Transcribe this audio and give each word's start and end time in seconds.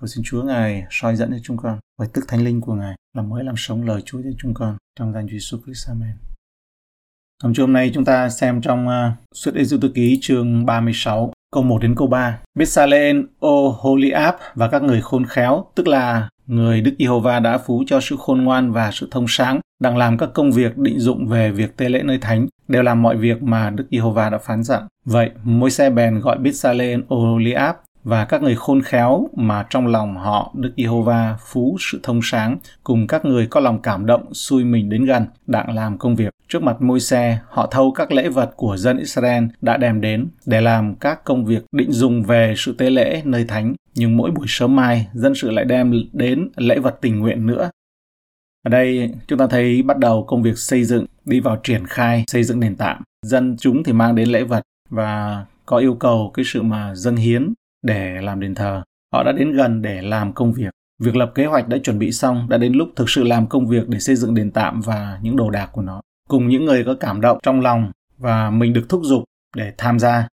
Cầu 0.00 0.08
xin 0.08 0.24
Chúa 0.24 0.42
Ngài 0.42 0.84
soi 0.90 1.16
dẫn 1.16 1.30
cho 1.30 1.38
chúng 1.42 1.56
con 1.56 1.78
bởi 1.98 2.08
tức 2.12 2.24
thánh 2.28 2.44
linh 2.44 2.60
của 2.60 2.74
Ngài 2.74 2.94
làm 3.16 3.28
mới 3.28 3.44
làm 3.44 3.54
sống 3.56 3.82
lời 3.82 4.02
Chúa 4.04 4.18
cho 4.22 4.30
chúng 4.38 4.54
con 4.54 4.76
trong 4.98 5.12
danh 5.12 5.26
Chúa 5.28 5.36
Jesus 5.36 5.58
Christ. 5.64 5.88
Amen. 5.88 6.12
Hôm 7.42 7.52
hôm 7.58 7.72
nay 7.72 7.90
chúng 7.94 8.04
ta 8.04 8.28
xem 8.28 8.60
trong 8.60 8.88
à, 8.88 9.06
uh, 9.08 9.36
suốt 9.36 9.54
Ê 9.54 9.62
Tự 9.80 9.92
Ký 9.94 10.18
chương 10.22 10.66
36 10.66 11.32
câu 11.52 11.62
1 11.62 11.82
đến 11.82 11.94
câu 11.94 12.06
3. 12.06 12.38
Bethsalen, 12.54 13.26
O 13.40 13.74
Holiab 13.78 14.34
và 14.54 14.68
các 14.68 14.82
người 14.82 15.02
khôn 15.02 15.26
khéo, 15.26 15.64
tức 15.74 15.88
là 15.88 16.28
người 16.46 16.80
Đức 16.80 16.94
Giê-hô-va 16.98 17.40
đã 17.40 17.58
phú 17.58 17.84
cho 17.86 18.00
sự 18.00 18.16
khôn 18.18 18.44
ngoan 18.44 18.72
và 18.72 18.90
sự 18.92 19.08
thông 19.10 19.26
sáng, 19.28 19.60
đang 19.80 19.96
làm 19.96 20.18
các 20.18 20.30
công 20.34 20.52
việc 20.52 20.78
định 20.78 21.00
dụng 21.00 21.26
về 21.26 21.50
việc 21.50 21.76
tế 21.76 21.88
lễ 21.88 22.02
nơi 22.02 22.18
thánh, 22.18 22.46
đều 22.68 22.82
làm 22.82 23.02
mọi 23.02 23.16
việc 23.16 23.42
mà 23.42 23.70
Đức 23.70 23.84
Giê-hô-va 23.90 24.30
đã 24.30 24.38
phán 24.38 24.62
dặn. 24.62 24.82
Vậy, 25.04 25.30
môi 25.42 25.70
xe 25.70 25.90
bèn 25.90 26.20
gọi 26.20 26.38
Bethsalen, 26.38 27.02
Oholiab 27.14 27.74
và 28.04 28.24
các 28.24 28.42
người 28.42 28.56
khôn 28.56 28.82
khéo 28.82 29.28
mà 29.36 29.66
trong 29.70 29.86
lòng 29.86 30.16
họ 30.16 30.52
Đức 30.54 30.72
Giê-hô-va 30.76 31.36
phú 31.46 31.76
sự 31.80 32.00
thông 32.02 32.20
sáng 32.22 32.58
cùng 32.84 33.06
các 33.06 33.24
người 33.24 33.46
có 33.46 33.60
lòng 33.60 33.82
cảm 33.82 34.06
động 34.06 34.34
xui 34.34 34.64
mình 34.64 34.88
đến 34.88 35.04
gần 35.04 35.26
đặng 35.46 35.74
làm 35.74 35.98
công 35.98 36.16
việc. 36.16 36.30
Trước 36.48 36.62
mặt 36.62 36.82
môi 36.82 37.00
xe 37.00 37.38
họ 37.48 37.66
thâu 37.66 37.92
các 37.92 38.12
lễ 38.12 38.28
vật 38.28 38.50
của 38.56 38.76
dân 38.76 38.98
Israel 38.98 39.44
đã 39.60 39.76
đem 39.76 40.00
đến 40.00 40.28
để 40.46 40.60
làm 40.60 40.94
các 40.94 41.24
công 41.24 41.44
việc 41.44 41.64
định 41.72 41.92
dùng 41.92 42.22
về 42.22 42.54
sự 42.56 42.74
tế 42.78 42.90
lễ 42.90 43.22
nơi 43.24 43.44
thánh. 43.44 43.74
Nhưng 43.94 44.16
mỗi 44.16 44.30
buổi 44.30 44.46
sớm 44.48 44.76
mai, 44.76 45.06
dân 45.12 45.34
sự 45.34 45.50
lại 45.50 45.64
đem 45.64 45.92
đến 46.12 46.48
lễ 46.56 46.78
vật 46.78 46.98
tình 47.00 47.18
nguyện 47.18 47.46
nữa. 47.46 47.70
Ở 48.64 48.68
đây, 48.68 49.14
chúng 49.26 49.38
ta 49.38 49.46
thấy 49.46 49.82
bắt 49.82 49.98
đầu 49.98 50.24
công 50.24 50.42
việc 50.42 50.58
xây 50.58 50.84
dựng, 50.84 51.06
đi 51.24 51.40
vào 51.40 51.56
triển 51.62 51.86
khai, 51.86 52.24
xây 52.26 52.44
dựng 52.44 52.60
nền 52.60 52.76
tảng. 52.76 53.02
Dân 53.26 53.56
chúng 53.60 53.84
thì 53.84 53.92
mang 53.92 54.14
đến 54.14 54.28
lễ 54.28 54.42
vật 54.42 54.62
và 54.90 55.44
có 55.66 55.76
yêu 55.76 55.94
cầu 55.94 56.30
cái 56.34 56.44
sự 56.44 56.62
mà 56.62 56.94
dâng 56.94 57.16
hiến 57.16 57.52
để 57.82 58.20
làm 58.20 58.40
đền 58.40 58.54
thờ. 58.54 58.82
Họ 59.12 59.22
đã 59.24 59.32
đến 59.32 59.52
gần 59.52 59.82
để 59.82 60.02
làm 60.02 60.32
công 60.32 60.52
việc. 60.52 60.70
Việc 61.02 61.16
lập 61.16 61.32
kế 61.34 61.46
hoạch 61.46 61.68
đã 61.68 61.78
chuẩn 61.78 61.98
bị 61.98 62.12
xong, 62.12 62.46
đã 62.48 62.58
đến 62.58 62.72
lúc 62.72 62.88
thực 62.96 63.10
sự 63.10 63.24
làm 63.24 63.46
công 63.46 63.66
việc 63.66 63.88
để 63.88 63.98
xây 63.98 64.16
dựng 64.16 64.34
đền 64.34 64.50
tạm 64.50 64.80
và 64.80 65.18
những 65.22 65.36
đồ 65.36 65.50
đạc 65.50 65.70
của 65.72 65.82
nó. 65.82 66.00
Cùng 66.28 66.48
những 66.48 66.64
người 66.64 66.84
có 66.84 66.94
cảm 67.00 67.20
động 67.20 67.38
trong 67.42 67.60
lòng 67.60 67.92
và 68.18 68.50
mình 68.50 68.72
được 68.72 68.88
thúc 68.88 69.00
giục 69.04 69.24
để 69.56 69.72
tham 69.78 69.98
gia. 69.98 70.28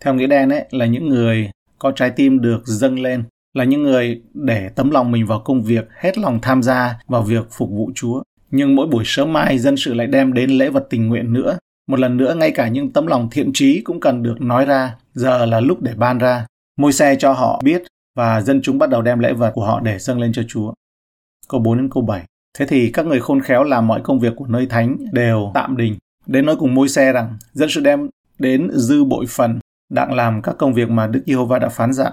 Theo 0.00 0.14
nghĩa 0.14 0.26
đen 0.26 0.50
ấy 0.50 0.64
là 0.70 0.86
những 0.86 1.08
người 1.08 1.50
có 1.78 1.92
trái 1.92 2.10
tim 2.10 2.40
được 2.40 2.66
dâng 2.66 3.00
lên, 3.00 3.24
là 3.54 3.64
những 3.64 3.82
người 3.82 4.22
để 4.34 4.68
tấm 4.68 4.90
lòng 4.90 5.10
mình 5.10 5.26
vào 5.26 5.40
công 5.40 5.62
việc, 5.62 5.88
hết 5.96 6.18
lòng 6.18 6.38
tham 6.42 6.62
gia 6.62 6.98
vào 7.06 7.22
việc 7.22 7.46
phục 7.50 7.70
vụ 7.70 7.90
Chúa. 7.94 8.22
Nhưng 8.50 8.76
mỗi 8.76 8.86
buổi 8.86 9.04
sớm 9.06 9.32
mai 9.32 9.58
dân 9.58 9.76
sự 9.76 9.94
lại 9.94 10.06
đem 10.06 10.32
đến 10.32 10.50
lễ 10.50 10.68
vật 10.68 10.86
tình 10.90 11.08
nguyện 11.08 11.32
nữa. 11.32 11.58
Một 11.88 11.98
lần 11.98 12.16
nữa 12.16 12.34
ngay 12.34 12.50
cả 12.50 12.68
những 12.68 12.92
tấm 12.92 13.06
lòng 13.06 13.28
thiện 13.30 13.50
trí 13.54 13.80
cũng 13.80 14.00
cần 14.00 14.22
được 14.22 14.40
nói 14.40 14.64
ra, 14.64 14.96
giờ 15.12 15.46
là 15.46 15.60
lúc 15.60 15.82
để 15.82 15.94
ban 15.96 16.18
ra. 16.18 16.46
Môi 16.76 16.92
xe 16.92 17.16
cho 17.18 17.32
họ 17.32 17.60
biết 17.64 17.82
và 18.16 18.40
dân 18.40 18.60
chúng 18.62 18.78
bắt 18.78 18.90
đầu 18.90 19.02
đem 19.02 19.18
lễ 19.18 19.32
vật 19.32 19.52
của 19.54 19.64
họ 19.64 19.80
để 19.80 19.98
dâng 19.98 20.20
lên 20.20 20.32
cho 20.32 20.42
Chúa. 20.48 20.72
Câu 21.48 21.60
4 21.60 21.76
đến 21.78 21.90
câu 21.90 22.02
7. 22.02 22.24
Thế 22.58 22.66
thì 22.66 22.90
các 22.90 23.06
người 23.06 23.20
khôn 23.20 23.40
khéo 23.40 23.64
làm 23.64 23.86
mọi 23.86 24.00
công 24.04 24.20
việc 24.20 24.32
của 24.36 24.46
nơi 24.46 24.66
thánh 24.66 24.96
đều 25.12 25.50
tạm 25.54 25.76
đình. 25.76 25.96
Đến 26.26 26.46
nói 26.46 26.56
cùng 26.56 26.74
môi 26.74 26.88
xe 26.88 27.12
rằng 27.12 27.38
dân 27.52 27.68
sự 27.68 27.80
đem 27.80 28.08
đến 28.38 28.70
dư 28.72 29.04
bội 29.04 29.26
phần 29.28 29.58
đặng 29.90 30.12
làm 30.14 30.42
các 30.42 30.54
công 30.58 30.74
việc 30.74 30.90
mà 30.90 31.06
Đức 31.06 31.22
Giê-hô-va 31.26 31.58
đã 31.58 31.68
phán 31.68 31.92
dặn. 31.92 32.12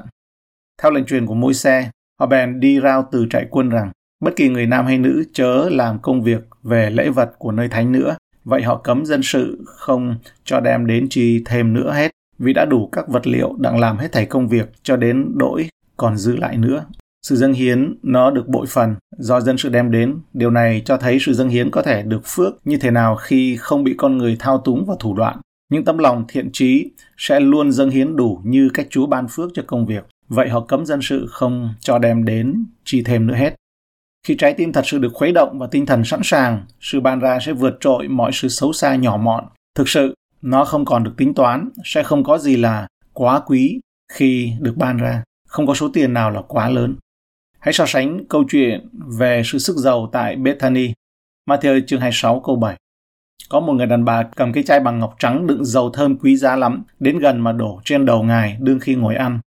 Theo 0.81 0.91
lệnh 0.91 1.05
truyền 1.05 1.25
của 1.25 1.35
môi 1.35 1.53
xe, 1.53 1.89
họ 2.19 2.25
bèn 2.25 2.59
đi 2.59 2.79
rao 2.79 3.07
từ 3.11 3.27
trại 3.29 3.47
quân 3.49 3.69
rằng 3.69 3.91
bất 4.19 4.35
kỳ 4.35 4.49
người 4.49 4.65
nam 4.65 4.85
hay 4.85 4.97
nữ 4.97 5.23
chớ 5.33 5.69
làm 5.71 5.99
công 5.99 6.23
việc 6.23 6.41
về 6.63 6.89
lễ 6.89 7.09
vật 7.09 7.31
của 7.37 7.51
nơi 7.51 7.67
thánh 7.67 7.91
nữa. 7.91 8.17
Vậy 8.43 8.63
họ 8.63 8.77
cấm 8.77 9.05
dân 9.05 9.21
sự 9.23 9.63
không 9.65 10.15
cho 10.43 10.59
đem 10.59 10.87
đến 10.87 11.07
chi 11.09 11.43
thêm 11.45 11.73
nữa 11.73 11.93
hết 11.93 12.11
vì 12.39 12.53
đã 12.53 12.65
đủ 12.65 12.89
các 12.91 13.07
vật 13.07 13.27
liệu 13.27 13.55
đặng 13.59 13.79
làm 13.79 13.97
hết 13.97 14.11
thảy 14.11 14.25
công 14.25 14.47
việc 14.47 14.71
cho 14.83 14.95
đến 14.95 15.31
đỗi 15.35 15.69
còn 15.97 16.17
dư 16.17 16.35
lại 16.35 16.57
nữa. 16.57 16.85
Sự 17.25 17.35
dâng 17.35 17.53
hiến 17.53 17.95
nó 18.03 18.31
được 18.31 18.47
bội 18.47 18.65
phần 18.69 18.95
do 19.17 19.41
dân 19.41 19.57
sự 19.57 19.69
đem 19.69 19.91
đến. 19.91 20.15
Điều 20.33 20.51
này 20.51 20.81
cho 20.85 20.97
thấy 20.97 21.17
sự 21.21 21.33
dâng 21.33 21.49
hiến 21.49 21.71
có 21.71 21.81
thể 21.81 22.03
được 22.03 22.21
phước 22.25 22.67
như 22.67 22.77
thế 22.77 22.91
nào 22.91 23.15
khi 23.15 23.57
không 23.59 23.83
bị 23.83 23.93
con 23.97 24.17
người 24.17 24.35
thao 24.39 24.57
túng 24.57 24.85
và 24.87 24.95
thủ 24.99 25.13
đoạn. 25.13 25.37
Những 25.71 25.85
tấm 25.85 25.97
lòng 25.97 26.25
thiện 26.27 26.49
trí 26.53 26.91
sẽ 27.17 27.39
luôn 27.39 27.71
dâng 27.71 27.89
hiến 27.89 28.15
đủ 28.15 28.41
như 28.43 28.69
cách 28.73 28.87
Chúa 28.89 29.05
ban 29.07 29.27
phước 29.27 29.51
cho 29.53 29.63
công 29.67 29.85
việc. 29.85 30.05
Vậy 30.27 30.49
họ 30.49 30.59
cấm 30.59 30.85
dân 30.85 31.01
sự 31.01 31.27
không 31.29 31.73
cho 31.79 31.99
đem 31.99 32.25
đến 32.25 32.65
chi 32.85 33.03
thêm 33.03 33.27
nữa 33.27 33.35
hết. 33.35 33.55
Khi 34.27 34.35
trái 34.35 34.53
tim 34.53 34.73
thật 34.73 34.81
sự 34.85 34.97
được 34.97 35.13
khuấy 35.13 35.31
động 35.31 35.59
và 35.59 35.67
tinh 35.67 35.85
thần 35.85 36.03
sẵn 36.03 36.19
sàng, 36.23 36.65
sự 36.81 36.99
ban 36.99 37.19
ra 37.19 37.39
sẽ 37.39 37.53
vượt 37.53 37.77
trội 37.79 38.07
mọi 38.07 38.31
sự 38.33 38.47
xấu 38.47 38.73
xa 38.73 38.95
nhỏ 38.95 39.17
mọn. 39.17 39.43
Thực 39.75 39.89
sự, 39.89 40.13
nó 40.41 40.65
không 40.65 40.85
còn 40.85 41.03
được 41.03 41.13
tính 41.17 41.33
toán, 41.33 41.69
sẽ 41.83 42.03
không 42.03 42.23
có 42.23 42.37
gì 42.37 42.55
là 42.55 42.87
quá 43.13 43.41
quý 43.45 43.79
khi 44.11 44.53
được 44.59 44.73
ban 44.77 44.97
ra, 44.97 45.23
không 45.47 45.67
có 45.67 45.73
số 45.73 45.89
tiền 45.93 46.13
nào 46.13 46.31
là 46.31 46.41
quá 46.47 46.69
lớn. 46.69 46.95
Hãy 47.59 47.73
so 47.73 47.85
sánh 47.85 48.25
câu 48.29 48.43
chuyện 48.49 48.89
về 49.19 49.41
sự 49.45 49.57
sức 49.57 49.77
giàu 49.77 50.09
tại 50.11 50.35
Bethany, 50.35 50.93
Matthew 51.49 51.81
chương 51.87 51.99
26 51.99 52.39
câu 52.39 52.55
7. 52.55 52.77
Có 53.49 53.59
một 53.59 53.73
người 53.73 53.85
đàn 53.85 54.05
bà 54.05 54.23
cầm 54.23 54.53
cái 54.53 54.63
chai 54.63 54.79
bằng 54.79 54.99
ngọc 54.99 55.15
trắng 55.19 55.47
đựng 55.47 55.65
dầu 55.65 55.89
thơm 55.89 56.17
quý 56.17 56.37
giá 56.37 56.55
lắm, 56.55 56.83
đến 56.99 57.19
gần 57.19 57.39
mà 57.39 57.51
đổ 57.51 57.81
trên 57.85 58.05
đầu 58.05 58.23
ngài 58.23 58.57
đương 58.59 58.79
khi 58.79 58.95
ngồi 58.95 59.15
ăn. 59.15 59.39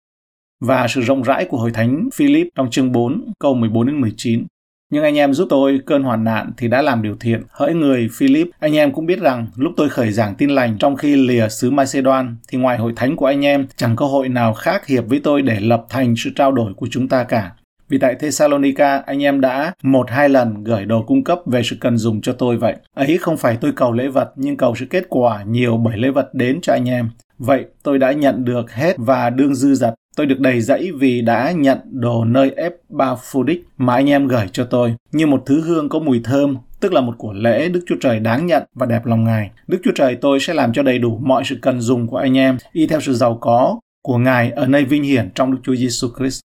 Và 0.60 0.88
sự 0.88 1.00
rộng 1.00 1.22
rãi 1.22 1.44
của 1.44 1.58
hội 1.58 1.70
thánh 1.70 2.08
Philip 2.14 2.48
trong 2.54 2.70
chương 2.70 2.92
4 2.92 3.32
câu 3.38 3.54
14 3.54 3.86
đến 3.86 4.00
19 4.00 4.46
nhưng 4.90 5.04
anh 5.04 5.18
em 5.18 5.34
giúp 5.34 5.46
tôi 5.50 5.80
cơn 5.86 6.02
hoàn 6.02 6.24
nạn 6.24 6.50
thì 6.56 6.68
đã 6.68 6.82
làm 6.82 7.02
điều 7.02 7.16
thiện. 7.20 7.42
Hỡi 7.50 7.74
người 7.74 8.08
Philip, 8.12 8.48
anh 8.58 8.76
em 8.76 8.92
cũng 8.92 9.06
biết 9.06 9.20
rằng 9.20 9.46
lúc 9.56 9.72
tôi 9.76 9.88
khởi 9.88 10.12
giảng 10.12 10.34
tin 10.34 10.50
lành 10.50 10.78
trong 10.78 10.96
khi 10.96 11.16
lìa 11.16 11.48
xứ 11.48 11.70
Macedon 11.70 12.36
thì 12.48 12.58
ngoài 12.58 12.78
hội 12.78 12.92
thánh 12.96 13.16
của 13.16 13.26
anh 13.26 13.44
em 13.44 13.66
chẳng 13.76 13.96
có 13.96 14.06
hội 14.06 14.28
nào 14.28 14.54
khác 14.54 14.86
hiệp 14.86 15.04
với 15.08 15.20
tôi 15.24 15.42
để 15.42 15.60
lập 15.60 15.86
thành 15.88 16.14
sự 16.16 16.30
trao 16.36 16.52
đổi 16.52 16.74
của 16.74 16.86
chúng 16.90 17.08
ta 17.08 17.24
cả. 17.24 17.50
Vì 17.88 17.98
tại 17.98 18.14
Thessalonica, 18.14 19.02
anh 19.06 19.22
em 19.22 19.40
đã 19.40 19.72
một 19.82 20.10
hai 20.10 20.28
lần 20.28 20.64
gửi 20.64 20.84
đồ 20.84 21.02
cung 21.02 21.24
cấp 21.24 21.38
về 21.46 21.62
sự 21.62 21.76
cần 21.80 21.98
dùng 21.98 22.20
cho 22.20 22.32
tôi 22.32 22.56
vậy. 22.56 22.76
Ấy 22.94 23.18
không 23.18 23.36
phải 23.36 23.58
tôi 23.60 23.72
cầu 23.72 23.92
lễ 23.92 24.08
vật, 24.08 24.32
nhưng 24.36 24.56
cầu 24.56 24.74
sự 24.76 24.86
kết 24.90 25.06
quả 25.08 25.42
nhiều 25.42 25.76
bởi 25.76 25.96
lễ 25.96 26.10
vật 26.10 26.34
đến 26.34 26.58
cho 26.62 26.72
anh 26.72 26.88
em. 26.88 27.10
Vậy 27.38 27.64
tôi 27.82 27.98
đã 27.98 28.12
nhận 28.12 28.44
được 28.44 28.72
hết 28.72 28.96
và 28.98 29.30
đương 29.30 29.54
dư 29.54 29.74
dật. 29.74 29.94
Tôi 30.16 30.26
được 30.26 30.40
đầy 30.40 30.60
dẫy 30.60 30.90
vì 30.98 31.20
đã 31.20 31.52
nhận 31.52 31.78
đồ 31.90 32.24
nơi 32.24 32.50
Epaphroditus 32.50 33.64
mà 33.76 33.94
anh 33.94 34.10
em 34.10 34.26
gửi 34.26 34.46
cho 34.52 34.64
tôi, 34.64 34.94
như 35.12 35.26
một 35.26 35.42
thứ 35.46 35.60
hương 35.60 35.88
có 35.88 35.98
mùi 35.98 36.20
thơm, 36.24 36.56
tức 36.80 36.92
là 36.92 37.00
một 37.00 37.14
của 37.18 37.32
lễ 37.32 37.68
Đức 37.68 37.84
Chúa 37.86 37.96
Trời 38.00 38.20
đáng 38.20 38.46
nhận 38.46 38.62
và 38.74 38.86
đẹp 38.86 39.06
lòng 39.06 39.24
Ngài. 39.24 39.50
Đức 39.66 39.78
Chúa 39.84 39.92
Trời 39.94 40.16
tôi 40.20 40.40
sẽ 40.40 40.54
làm 40.54 40.72
cho 40.72 40.82
đầy 40.82 40.98
đủ 40.98 41.18
mọi 41.22 41.42
sự 41.44 41.58
cần 41.62 41.80
dùng 41.80 42.06
của 42.06 42.16
anh 42.16 42.36
em, 42.36 42.56
y 42.72 42.86
theo 42.86 43.00
sự 43.00 43.14
giàu 43.14 43.38
có 43.40 43.80
của 44.02 44.18
Ngài 44.18 44.50
ở 44.50 44.66
nơi 44.66 44.84
vinh 44.84 45.02
hiển 45.02 45.30
trong 45.34 45.52
Đức 45.52 45.58
Chúa 45.62 45.74
Giêsu 45.74 46.08
Christ. 46.18 46.40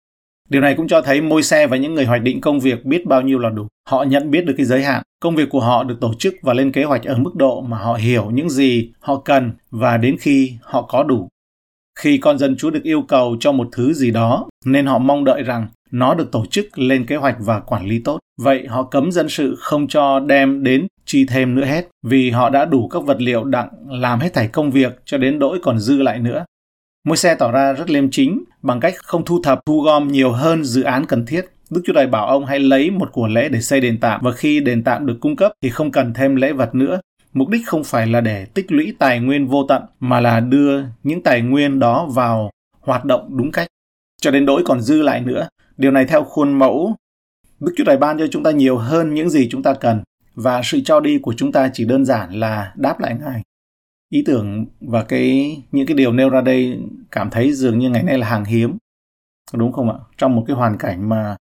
Điều 0.48 0.62
này 0.62 0.74
cũng 0.74 0.88
cho 0.88 1.02
thấy 1.02 1.20
môi 1.20 1.42
xe 1.42 1.66
và 1.66 1.76
những 1.76 1.94
người 1.94 2.04
hoạch 2.04 2.22
định 2.22 2.40
công 2.40 2.60
việc 2.60 2.84
biết 2.84 3.06
bao 3.06 3.22
nhiêu 3.22 3.38
là 3.38 3.50
đủ. 3.50 3.66
Họ 3.88 4.02
nhận 4.02 4.30
biết 4.30 4.46
được 4.46 4.54
cái 4.56 4.66
giới 4.66 4.82
hạn. 4.82 5.02
Công 5.20 5.36
việc 5.36 5.48
của 5.50 5.60
họ 5.60 5.84
được 5.84 5.96
tổ 6.00 6.14
chức 6.18 6.34
và 6.42 6.54
lên 6.54 6.72
kế 6.72 6.84
hoạch 6.84 7.04
ở 7.04 7.16
mức 7.18 7.34
độ 7.34 7.60
mà 7.60 7.78
họ 7.78 7.94
hiểu 7.94 8.30
những 8.30 8.50
gì 8.50 8.92
họ 9.00 9.22
cần 9.24 9.52
và 9.70 9.96
đến 9.96 10.16
khi 10.20 10.52
họ 10.62 10.82
có 10.82 11.02
đủ. 11.02 11.28
Khi 11.98 12.18
con 12.18 12.38
dân 12.38 12.56
Chúa 12.56 12.70
được 12.70 12.82
yêu 12.82 13.02
cầu 13.02 13.36
cho 13.40 13.52
một 13.52 13.68
thứ 13.72 13.92
gì 13.92 14.10
đó, 14.10 14.48
nên 14.64 14.86
họ 14.86 14.98
mong 14.98 15.24
đợi 15.24 15.42
rằng 15.42 15.66
nó 15.90 16.14
được 16.14 16.32
tổ 16.32 16.46
chức 16.46 16.78
lên 16.78 17.06
kế 17.06 17.16
hoạch 17.16 17.36
và 17.38 17.60
quản 17.60 17.86
lý 17.86 17.98
tốt. 17.98 18.18
Vậy 18.40 18.66
họ 18.66 18.82
cấm 18.82 19.12
dân 19.12 19.28
sự 19.28 19.56
không 19.58 19.88
cho 19.88 20.20
đem 20.20 20.62
đến 20.62 20.86
chi 21.04 21.24
thêm 21.24 21.54
nữa 21.54 21.64
hết, 21.64 21.88
vì 22.06 22.30
họ 22.30 22.50
đã 22.50 22.64
đủ 22.64 22.88
các 22.88 23.02
vật 23.04 23.16
liệu 23.20 23.44
đặng 23.44 23.68
làm 23.88 24.20
hết 24.20 24.34
thảy 24.34 24.48
công 24.48 24.70
việc 24.70 25.00
cho 25.04 25.18
đến 25.18 25.38
đỗi 25.38 25.58
còn 25.62 25.78
dư 25.78 26.02
lại 26.02 26.18
nữa. 26.18 26.44
Môi 27.06 27.16
xe 27.16 27.34
tỏ 27.34 27.52
ra 27.52 27.72
rất 27.72 27.90
liêm 27.90 28.10
chính 28.10 28.44
bằng 28.62 28.80
cách 28.80 28.94
không 29.04 29.24
thu 29.24 29.42
thập, 29.42 29.60
thu 29.66 29.80
gom 29.80 30.08
nhiều 30.08 30.32
hơn 30.32 30.64
dự 30.64 30.82
án 30.82 31.06
cần 31.06 31.26
thiết. 31.26 31.44
Đức 31.70 31.80
Chúa 31.84 31.92
Trời 31.92 32.06
bảo 32.06 32.26
ông 32.26 32.46
hãy 32.46 32.58
lấy 32.58 32.90
một 32.90 33.12
của 33.12 33.26
lễ 33.26 33.48
để 33.48 33.60
xây 33.60 33.80
đền 33.80 33.98
tạm 34.00 34.20
và 34.22 34.32
khi 34.32 34.60
đền 34.60 34.84
tạm 34.84 35.06
được 35.06 35.16
cung 35.20 35.36
cấp 35.36 35.52
thì 35.62 35.70
không 35.70 35.90
cần 35.90 36.14
thêm 36.14 36.36
lễ 36.36 36.52
vật 36.52 36.74
nữa. 36.74 37.00
Mục 37.36 37.48
đích 37.48 37.66
không 37.66 37.84
phải 37.84 38.06
là 38.06 38.20
để 38.20 38.44
tích 38.44 38.72
lũy 38.72 38.94
tài 38.98 39.20
nguyên 39.20 39.46
vô 39.46 39.66
tận, 39.68 39.82
mà 40.00 40.20
là 40.20 40.40
đưa 40.40 40.82
những 41.02 41.22
tài 41.22 41.42
nguyên 41.42 41.78
đó 41.78 42.06
vào 42.06 42.50
hoạt 42.80 43.04
động 43.04 43.36
đúng 43.36 43.52
cách. 43.52 43.68
Cho 44.20 44.30
đến 44.30 44.46
đỗi 44.46 44.62
còn 44.64 44.80
dư 44.80 45.02
lại 45.02 45.20
nữa. 45.20 45.48
Điều 45.76 45.90
này 45.90 46.04
theo 46.04 46.24
khuôn 46.24 46.52
mẫu 46.52 46.96
Đức 47.60 47.72
Chúa 47.76 47.84
Trời 47.84 47.96
ban 47.96 48.18
cho 48.18 48.26
chúng 48.30 48.42
ta 48.42 48.50
nhiều 48.50 48.78
hơn 48.78 49.14
những 49.14 49.30
gì 49.30 49.48
chúng 49.50 49.62
ta 49.62 49.74
cần, 49.74 50.02
và 50.34 50.60
sự 50.64 50.80
cho 50.84 51.00
đi 51.00 51.18
của 51.18 51.34
chúng 51.36 51.52
ta 51.52 51.70
chỉ 51.72 51.84
đơn 51.84 52.04
giản 52.04 52.32
là 52.32 52.72
đáp 52.76 53.00
lại 53.00 53.16
Ngài 53.20 53.42
ý 54.10 54.22
tưởng 54.26 54.66
và 54.80 55.02
cái, 55.02 55.56
những 55.72 55.86
cái 55.86 55.96
điều 55.96 56.12
nêu 56.12 56.30
ra 56.30 56.40
đây 56.40 56.78
cảm 57.10 57.30
thấy 57.30 57.52
dường 57.52 57.78
như 57.78 57.90
ngày 57.90 58.02
nay 58.02 58.18
là 58.18 58.26
hàng 58.26 58.44
hiếm, 58.44 58.76
đúng 59.54 59.72
không 59.72 59.90
ạ 59.90 59.96
trong 60.18 60.36
một 60.36 60.44
cái 60.46 60.56
hoàn 60.56 60.78
cảnh 60.78 61.08
mà 61.08 61.36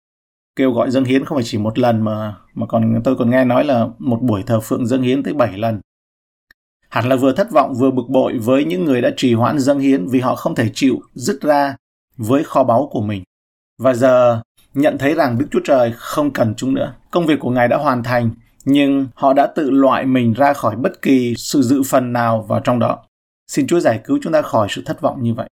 kêu 0.56 0.72
gọi 0.72 0.92
dâng 0.92 1.04
hiến 1.04 1.26
không 1.26 1.36
phải 1.36 1.44
chỉ 1.44 1.58
một 1.58 1.80
lần 1.80 2.02
mà 2.02 2.36
mà 2.54 2.66
còn 2.66 3.02
tôi 3.04 3.16
còn 3.16 3.30
nghe 3.30 3.46
nói 3.46 3.66
là 3.66 3.88
một 4.00 4.22
buổi 4.22 4.44
thờ 4.44 4.60
phượng 4.60 4.88
dâng 4.88 5.02
hiến 5.02 5.24
tới 5.24 5.34
7 5.34 5.58
lần 5.58 5.82
hẳn 6.90 7.10
là 7.10 7.16
vừa 7.16 7.34
thất 7.34 7.52
vọng, 7.52 7.74
vừa 7.74 7.92
bực 7.92 8.10
bội 8.10 8.38
với 8.38 8.66
những 8.66 8.86
người 8.86 9.02
đã 9.02 9.10
trì 9.18 9.34
hoãn 9.34 9.60
dâng 9.60 9.80
hiến 9.80 10.08
vì 10.08 10.20
họ 10.20 10.36
không 10.36 10.56
thể 10.56 10.70
chịu 10.74 11.02
dứt 11.14 11.42
ra 11.42 11.76
với 12.18 12.44
kho 12.44 12.64
báu 12.64 12.90
của 12.92 13.02
mình 13.02 13.24
và 13.78 13.94
giờ 13.94 14.42
nhận 14.74 14.98
thấy 14.98 15.14
rằng 15.14 15.38
Đức 15.40 15.46
Chúa 15.52 15.60
Trời 15.64 15.94
không 15.98 16.32
cần 16.32 16.54
chúng 16.58 16.74
nữa. 16.74 16.94
Công 17.12 17.26
việc 17.26 17.40
của 17.40 17.50
Ngài 17.50 17.68
đã 17.68 17.78
hoàn 17.78 18.04
thành, 18.04 18.30
nhưng 18.66 19.08
họ 19.14 19.34
đã 19.34 19.48
tự 19.48 19.70
loại 19.70 20.06
mình 20.06 20.34
ra 20.34 20.54
khỏi 20.54 20.76
bất 20.76 21.02
kỳ 21.02 21.34
sự 21.38 21.62
dự 21.62 21.84
phần 21.84 22.14
nào 22.14 22.42
vào 22.42 22.60
trong 22.60 22.80
đó. 22.80 23.00
Xin 23.48 23.68
Chúa 23.68 23.80
giải 23.80 24.00
cứu 24.04 24.20
chúng 24.24 24.34
ta 24.34 24.42
khỏi 24.42 24.68
sự 24.70 24.84
thất 24.86 25.02
vọng 25.02 25.24
như 25.24 25.34
vậy 25.34 25.50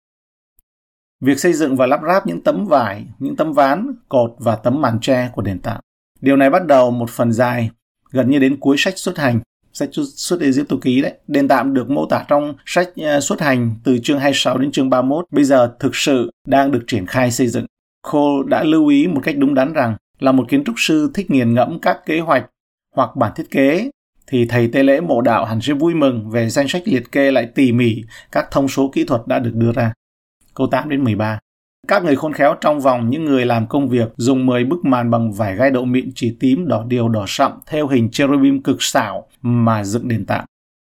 việc 1.23 1.39
xây 1.39 1.53
dựng 1.53 1.75
và 1.75 1.85
lắp 1.85 2.01
ráp 2.07 2.27
những 2.27 2.41
tấm 2.41 2.65
vải, 2.65 3.05
những 3.19 3.35
tấm 3.35 3.53
ván, 3.53 3.95
cột 4.09 4.35
và 4.39 4.55
tấm 4.55 4.81
màn 4.81 4.99
tre 5.01 5.29
của 5.33 5.41
nền 5.41 5.59
tạm. 5.59 5.81
Điều 6.21 6.35
này 6.35 6.49
bắt 6.49 6.65
đầu 6.65 6.91
một 6.91 7.09
phần 7.09 7.31
dài, 7.31 7.69
gần 8.11 8.29
như 8.29 8.39
đến 8.39 8.57
cuối 8.59 8.75
sách 8.77 8.97
xuất 8.97 9.17
hành, 9.17 9.39
sách 9.73 9.89
xuất 10.15 10.41
Egypto 10.41 10.75
ký 10.81 11.01
đấy. 11.01 11.13
Đền 11.27 11.47
tạm 11.47 11.73
được 11.73 11.89
mô 11.89 12.05
tả 12.05 12.25
trong 12.27 12.53
sách 12.65 12.89
ờ, 12.95 13.19
xuất 13.19 13.41
hành 13.41 13.75
từ 13.83 13.97
chương 14.03 14.19
26 14.19 14.57
đến 14.57 14.71
chương 14.71 14.89
31, 14.89 15.25
bây 15.31 15.43
giờ 15.43 15.75
thực 15.79 15.95
sự 15.95 16.31
đang 16.47 16.71
được 16.71 16.83
triển 16.87 17.05
khai 17.05 17.31
xây 17.31 17.47
dựng. 17.47 17.65
Cole 18.11 18.49
đã 18.49 18.63
lưu 18.63 18.87
ý 18.87 19.07
một 19.07 19.21
cách 19.23 19.35
đúng 19.37 19.53
đắn 19.53 19.73
rằng 19.73 19.95
là 20.19 20.31
một 20.31 20.45
kiến 20.49 20.63
trúc 20.63 20.75
sư 20.77 21.11
thích 21.13 21.31
nghiền 21.31 21.53
ngẫm 21.53 21.79
các 21.79 22.05
kế 22.05 22.19
hoạch 22.19 22.45
hoặc 22.95 23.15
bản 23.15 23.31
thiết 23.35 23.51
kế 23.51 23.89
thì 24.27 24.45
thầy 24.45 24.67
tế 24.67 24.83
lễ 24.83 25.01
mộ 25.01 25.21
đạo 25.21 25.45
hẳn 25.45 25.61
sẽ 25.61 25.73
vui 25.73 25.93
mừng 25.93 26.29
về 26.29 26.49
danh 26.49 26.67
sách 26.67 26.81
liệt 26.85 27.11
kê 27.11 27.31
lại 27.31 27.47
tỉ 27.55 27.71
mỉ 27.71 28.03
các 28.31 28.47
thông 28.51 28.67
số 28.67 28.91
kỹ 28.93 29.03
thuật 29.03 29.21
đã 29.27 29.39
được 29.39 29.51
đưa 29.53 29.71
ra. 29.71 29.93
Câu 30.53 30.67
8 30.67 30.89
đến 30.89 31.03
13 31.03 31.39
các 31.88 32.03
người 32.03 32.15
khôn 32.15 32.33
khéo 32.33 32.55
trong 32.61 32.79
vòng 32.79 33.09
những 33.09 33.25
người 33.25 33.45
làm 33.45 33.67
công 33.67 33.89
việc 33.89 34.13
dùng 34.17 34.45
10 34.45 34.63
bức 34.63 34.85
màn 34.85 35.11
bằng 35.11 35.31
vải 35.31 35.55
gai 35.55 35.71
đậu 35.71 35.85
mịn 35.85 36.11
chỉ 36.15 36.38
tím 36.39 36.67
đỏ 36.67 36.83
điều 36.88 37.09
đỏ 37.09 37.25
sậm 37.27 37.51
theo 37.67 37.88
hình 37.88 38.09
cherubim 38.11 38.63
cực 38.63 38.83
xảo 38.83 39.27
mà 39.41 39.83
dựng 39.83 40.07
đền 40.07 40.25
tạm. 40.25 40.45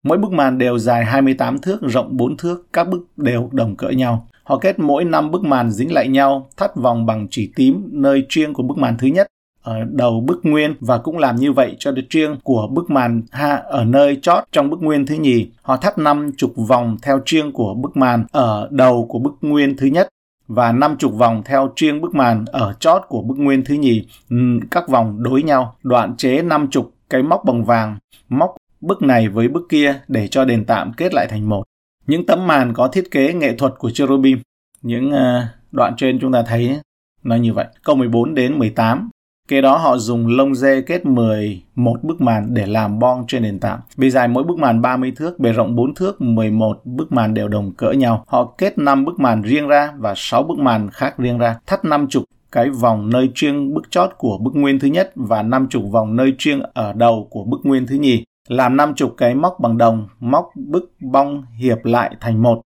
Mỗi 0.05 0.19
bức 0.19 0.33
màn 0.33 0.59
đều 0.59 0.79
dài 0.79 1.05
28 1.05 1.59
thước, 1.59 1.79
rộng 1.83 2.17
4 2.17 2.37
thước, 2.37 2.69
các 2.73 2.89
bức 2.89 3.19
đều 3.19 3.49
đồng 3.53 3.77
cỡ 3.77 3.89
nhau. 3.89 4.27
Họ 4.45 4.59
kết 4.59 4.79
mỗi 4.79 5.05
5 5.05 5.31
bức 5.31 5.43
màn 5.43 5.71
dính 5.71 5.93
lại 5.93 6.09
nhau, 6.09 6.49
thắt 6.57 6.77
vòng 6.77 7.07
bằng 7.07 7.27
chỉ 7.31 7.53
tím 7.57 7.89
nơi 7.93 8.27
chuyên 8.29 8.53
của 8.53 8.63
bức 8.63 8.79
màn 8.79 8.97
thứ 8.99 9.07
nhất 9.07 9.27
ở 9.63 9.85
đầu 9.91 10.21
bức 10.21 10.41
nguyên 10.43 10.75
và 10.81 10.99
cũng 10.99 11.19
làm 11.19 11.37
như 11.37 11.53
vậy 11.53 11.77
cho 11.79 11.93
đứa 11.93 12.03
chiêng 12.11 12.37
của 12.43 12.67
bức 12.67 12.91
màn 12.91 13.23
ha 13.31 13.55
ở 13.57 13.85
nơi 13.85 14.19
chót 14.23 14.45
trong 14.53 14.71
bức 14.71 14.83
nguyên 14.83 15.07
thứ 15.07 15.15
nhì. 15.15 15.49
Họ 15.63 15.77
thắt 15.77 15.99
năm 15.99 16.31
chục 16.37 16.53
vòng 16.57 16.97
theo 17.03 17.21
chiêng 17.27 17.53
của 17.53 17.75
bức 17.75 17.97
màn 17.97 18.25
ở 18.33 18.69
đầu 18.71 19.07
của 19.09 19.19
bức 19.19 19.35
nguyên 19.41 19.77
thứ 19.77 19.87
nhất 19.87 20.09
và 20.49 20.73
năm 20.73 20.97
chục 20.99 21.15
vòng 21.15 21.43
theo 21.45 21.73
chiêng 21.77 22.01
bức 22.01 22.15
màn 22.15 22.45
ở 22.47 22.73
chót 22.81 23.03
của 23.09 23.23
bức 23.23 23.39
nguyên 23.39 23.65
thứ 23.65 23.75
nhì, 23.75 24.07
ừ, 24.31 24.37
các 24.71 24.89
vòng 24.89 25.23
đối 25.23 25.43
nhau, 25.43 25.77
đoạn 25.83 26.17
chế 26.17 26.43
năm 26.43 26.69
chục 26.71 26.93
cái 27.11 27.23
móc 27.23 27.45
bằng 27.45 27.65
vàng, 27.65 27.99
móc 28.29 28.57
bức 28.81 29.03
này 29.03 29.29
với 29.29 29.49
bức 29.49 29.67
kia 29.69 30.01
để 30.09 30.29
cho 30.29 30.45
đền 30.45 30.65
tạm 30.65 30.93
kết 30.93 31.15
lại 31.15 31.27
thành 31.31 31.49
một. 31.49 31.65
Những 32.07 32.27
tấm 32.27 32.47
màn 32.47 32.75
có 32.75 32.89
thiết 32.89 33.11
kế 33.11 33.33
nghệ 33.33 33.57
thuật 33.57 33.73
của 33.79 33.91
cherubim, 33.91 34.39
những 34.83 35.11
ờ, 35.11 35.47
đoạn 35.73 35.95
trên 35.97 36.21
chúng 36.21 36.33
ta 36.33 36.43
thấy 36.43 36.81
nó 37.23 37.37
như 37.37 37.53
vậy. 37.53 37.67
Câu 37.83 37.97
14 37.97 38.35
đến 38.35 38.59
18 38.59 39.11
Kế 39.51 39.61
đó 39.61 39.77
họ 39.77 39.97
dùng 39.99 40.27
lông 40.27 40.55
dê 40.55 40.81
kết 40.81 41.07
11 41.07 41.97
bức 42.03 42.21
màn 42.21 42.55
để 42.55 42.67
làm 42.67 42.99
bong 42.99 43.25
trên 43.29 43.43
nền 43.43 43.61
tảng. 43.61 43.81
Bề 43.97 44.11
dài 44.11 44.29
mỗi 44.29 44.45
bức 44.45 44.59
màn 44.59 44.83
30 44.83 45.13
thước, 45.17 45.39
bề 45.39 45.53
rộng 45.53 45.77
4 45.77 45.95
thước, 45.95 46.21
11 46.21 46.81
bức 46.85 47.13
màn 47.13 47.35
đều 47.35 47.49
đồng 47.49 47.73
cỡ 47.73 47.91
nhau. 47.93 48.25
Họ 48.27 48.55
kết 48.59 48.79
5 48.79 49.05
bức 49.05 49.21
màn 49.21 49.43
riêng 49.43 49.69
ra 49.69 49.93
và 49.99 50.15
6 50.17 50.43
bức 50.43 50.59
màn 50.59 50.91
khác 50.91 51.19
riêng 51.19 51.39
ra. 51.39 51.59
Thắt 51.67 51.85
50 51.85 52.25
cái 52.53 52.71
vòng 52.71 53.11
nơi 53.11 53.31
chuyên 53.35 53.75
bức 53.75 53.91
chót 53.91 54.11
của 54.19 54.39
bức 54.39 54.55
nguyên 54.55 54.79
thứ 54.79 54.89
nhất 54.89 55.13
và 55.15 55.43
50 55.43 55.83
vòng 55.93 56.17
nơi 56.17 56.35
chuyên 56.39 56.61
ở 56.75 56.93
đầu 56.93 57.29
của 57.31 57.45
bức 57.45 57.61
nguyên 57.65 57.87
thứ 57.87 57.95
nhì. 57.95 58.25
Làm 58.49 58.77
50 58.77 59.11
cái 59.17 59.35
móc 59.35 59.61
bằng 59.61 59.79
đồng, 59.79 60.09
móc 60.21 60.51
bức 60.57 60.93
bong 61.01 61.45
hiệp 61.59 61.85
lại 61.85 62.17
thành 62.21 62.43
một. 62.43 62.61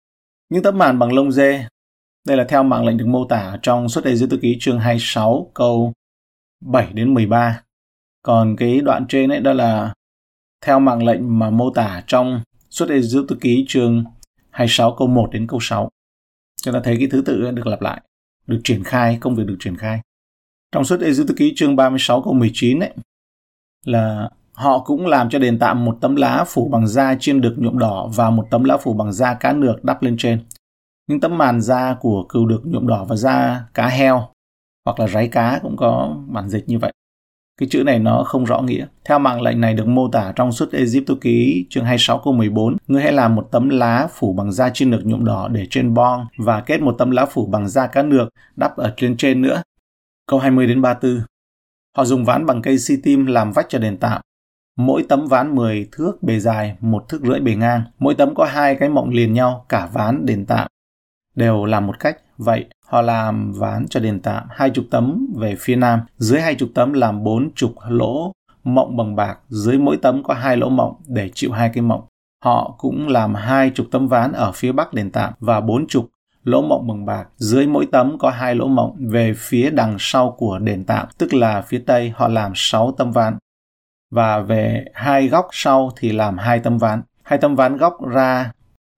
Những 0.50 0.62
tấm 0.62 0.78
màn 0.78 0.98
bằng 0.98 1.12
lông 1.12 1.32
dê 1.32 1.66
đây 2.26 2.36
là 2.36 2.44
theo 2.48 2.62
mạng 2.62 2.86
lệnh 2.86 2.96
được 2.96 3.06
mô 3.06 3.24
tả 3.24 3.58
trong 3.62 3.88
suốt 3.88 4.04
Ê 4.04 4.14
Dư 4.14 4.26
Tư 4.26 4.38
Ký 4.42 4.56
chương 4.60 4.78
26 4.78 5.50
câu 5.54 5.92
7 6.64 6.92
đến 6.92 7.14
13. 7.14 7.60
Còn 8.22 8.56
cái 8.56 8.80
đoạn 8.80 9.06
trên 9.08 9.32
ấy 9.32 9.40
đó 9.40 9.52
là 9.52 9.94
theo 10.64 10.80
mạng 10.80 11.06
lệnh 11.06 11.38
mà 11.38 11.50
mô 11.50 11.70
tả 11.70 12.02
trong 12.06 12.40
suốt 12.70 12.88
Ê 12.90 13.00
Dư 13.00 13.24
Tư 13.28 13.36
Ký 13.40 13.64
chương 13.68 14.04
26 14.50 14.94
câu 14.98 15.08
1 15.08 15.28
đến 15.32 15.46
câu 15.46 15.60
6. 15.62 15.88
Chúng 16.62 16.74
ta 16.74 16.80
thấy 16.84 16.96
cái 16.98 17.08
thứ 17.10 17.22
tự 17.26 17.50
được 17.50 17.66
lặp 17.66 17.82
lại, 17.82 18.00
được 18.46 18.60
triển 18.64 18.84
khai, 18.84 19.18
công 19.20 19.34
việc 19.34 19.46
được 19.46 19.56
triển 19.60 19.76
khai. 19.76 20.00
Trong 20.72 20.84
suốt 20.84 21.00
Ê 21.00 21.12
Dư 21.12 21.24
Tư 21.24 21.34
Ký 21.36 21.52
chương 21.56 21.76
36 21.76 22.22
câu 22.22 22.32
19 22.32 22.80
ấy 22.80 22.92
là 23.84 24.30
họ 24.52 24.78
cũng 24.78 25.06
làm 25.06 25.30
cho 25.30 25.38
đền 25.38 25.58
tạm 25.58 25.84
một 25.84 25.98
tấm 26.00 26.16
lá 26.16 26.44
phủ 26.48 26.68
bằng 26.68 26.86
da 26.86 27.16
chiên 27.20 27.40
được 27.40 27.54
nhuộm 27.58 27.78
đỏ 27.78 28.10
và 28.14 28.30
một 28.30 28.46
tấm 28.50 28.64
lá 28.64 28.76
phủ 28.76 28.94
bằng 28.94 29.12
da 29.12 29.34
cá 29.34 29.52
nược 29.52 29.84
đắp 29.84 30.02
lên 30.02 30.16
trên. 30.18 30.44
Những 31.06 31.20
tấm 31.20 31.38
màn 31.38 31.60
da 31.60 31.96
của 32.00 32.26
cừu 32.28 32.46
được 32.46 32.60
nhuộm 32.64 32.86
đỏ 32.86 33.04
và 33.04 33.16
da 33.16 33.64
cá 33.74 33.88
heo 33.88 34.28
hoặc 34.84 35.00
là 35.00 35.06
ráy 35.06 35.28
cá 35.28 35.58
cũng 35.62 35.76
có 35.76 36.16
bản 36.26 36.48
dịch 36.48 36.68
như 36.68 36.78
vậy. 36.78 36.92
Cái 37.60 37.68
chữ 37.68 37.82
này 37.84 37.98
nó 37.98 38.24
không 38.24 38.44
rõ 38.44 38.60
nghĩa. 38.60 38.86
Theo 39.04 39.18
mạng 39.18 39.42
lệnh 39.42 39.60
này 39.60 39.74
được 39.74 39.86
mô 39.86 40.08
tả 40.08 40.32
trong 40.36 40.52
suốt 40.52 40.72
Egypto 40.72 41.14
ký 41.20 41.66
chương 41.70 41.84
26 41.84 42.20
câu 42.24 42.32
14, 42.32 42.76
ngươi 42.86 43.02
hãy 43.02 43.12
làm 43.12 43.34
một 43.34 43.48
tấm 43.50 43.68
lá 43.68 44.08
phủ 44.12 44.32
bằng 44.32 44.52
da 44.52 44.70
trên 44.74 44.90
nược 44.90 45.06
nhuộm 45.06 45.24
đỏ 45.24 45.48
để 45.48 45.66
trên 45.70 45.94
bong 45.94 46.26
và 46.38 46.60
kết 46.60 46.80
một 46.80 46.94
tấm 46.98 47.10
lá 47.10 47.26
phủ 47.26 47.46
bằng 47.46 47.68
da 47.68 47.86
cá 47.86 48.02
nược 48.02 48.28
đắp 48.56 48.76
ở 48.76 48.94
trên 48.96 49.16
trên 49.16 49.42
nữa. 49.42 49.62
Câu 50.26 50.40
20 50.40 50.66
đến 50.66 50.82
34. 50.82 51.24
Họ 51.96 52.04
dùng 52.04 52.24
ván 52.24 52.46
bằng 52.46 52.62
cây 52.62 52.78
si 52.78 52.96
tim 53.02 53.26
làm 53.26 53.52
vách 53.52 53.66
cho 53.68 53.78
đền 53.78 53.96
tạm. 53.96 54.20
Mỗi 54.76 55.06
tấm 55.08 55.26
ván 55.26 55.54
10 55.54 55.88
thước 55.92 56.22
bề 56.22 56.40
dài, 56.40 56.76
một 56.80 57.08
thước 57.08 57.22
rưỡi 57.22 57.40
bề 57.40 57.54
ngang. 57.54 57.82
Mỗi 57.98 58.14
tấm 58.14 58.34
có 58.34 58.44
hai 58.44 58.74
cái 58.74 58.88
mộng 58.88 59.10
liền 59.10 59.32
nhau, 59.32 59.66
cả 59.68 59.88
ván 59.92 60.26
đền 60.26 60.46
tạm. 60.46 60.68
Đều 61.34 61.64
làm 61.64 61.86
một 61.86 62.00
cách. 62.00 62.16
Vậy, 62.36 62.66
họ 62.94 63.02
làm 63.02 63.52
ván 63.52 63.86
cho 63.90 64.00
đền 64.00 64.20
tạm 64.20 64.42
hai 64.50 64.70
chục 64.70 64.84
tấm 64.90 65.26
về 65.36 65.56
phía 65.58 65.76
nam, 65.76 66.00
dưới 66.18 66.40
hai 66.40 66.54
chục 66.54 66.68
tấm 66.74 66.92
làm 66.92 67.24
bốn 67.24 67.50
chục 67.54 67.74
lỗ 67.88 68.32
mộng 68.64 68.96
bằng 68.96 69.16
bạc, 69.16 69.38
dưới 69.48 69.78
mỗi 69.78 69.96
tấm 69.96 70.22
có 70.22 70.34
hai 70.34 70.56
lỗ 70.56 70.68
mộng 70.68 70.94
để 71.06 71.30
chịu 71.34 71.52
hai 71.52 71.70
cái 71.74 71.82
mộng. 71.82 72.04
Họ 72.44 72.74
cũng 72.78 73.08
làm 73.08 73.34
hai 73.34 73.70
chục 73.70 73.86
tấm 73.90 74.08
ván 74.08 74.32
ở 74.32 74.52
phía 74.52 74.72
bắc 74.72 74.94
đền 74.94 75.10
tạm 75.10 75.32
và 75.40 75.60
bốn 75.60 75.86
chục 75.86 76.10
lỗ 76.44 76.62
mộng 76.62 76.86
bằng 76.88 77.06
bạc. 77.06 77.28
Dưới 77.36 77.66
mỗi 77.66 77.86
tấm 77.92 78.18
có 78.18 78.30
hai 78.30 78.54
lỗ 78.54 78.66
mộng 78.68 78.96
về 78.98 79.34
phía 79.36 79.70
đằng 79.70 79.96
sau 79.98 80.30
của 80.38 80.58
đền 80.58 80.84
tạm, 80.84 81.06
tức 81.18 81.34
là 81.34 81.62
phía 81.62 81.82
tây 81.86 82.12
họ 82.16 82.28
làm 82.28 82.52
sáu 82.54 82.92
tấm 82.92 83.12
ván. 83.12 83.38
Và 84.10 84.40
về 84.40 84.84
hai 84.94 85.28
góc 85.28 85.48
sau 85.52 85.90
thì 85.96 86.12
làm 86.12 86.38
hai 86.38 86.58
tấm 86.58 86.78
ván. 86.78 87.02
Hai 87.22 87.38
tấm 87.38 87.54
ván 87.54 87.76
góc 87.76 88.06
ra 88.12 88.52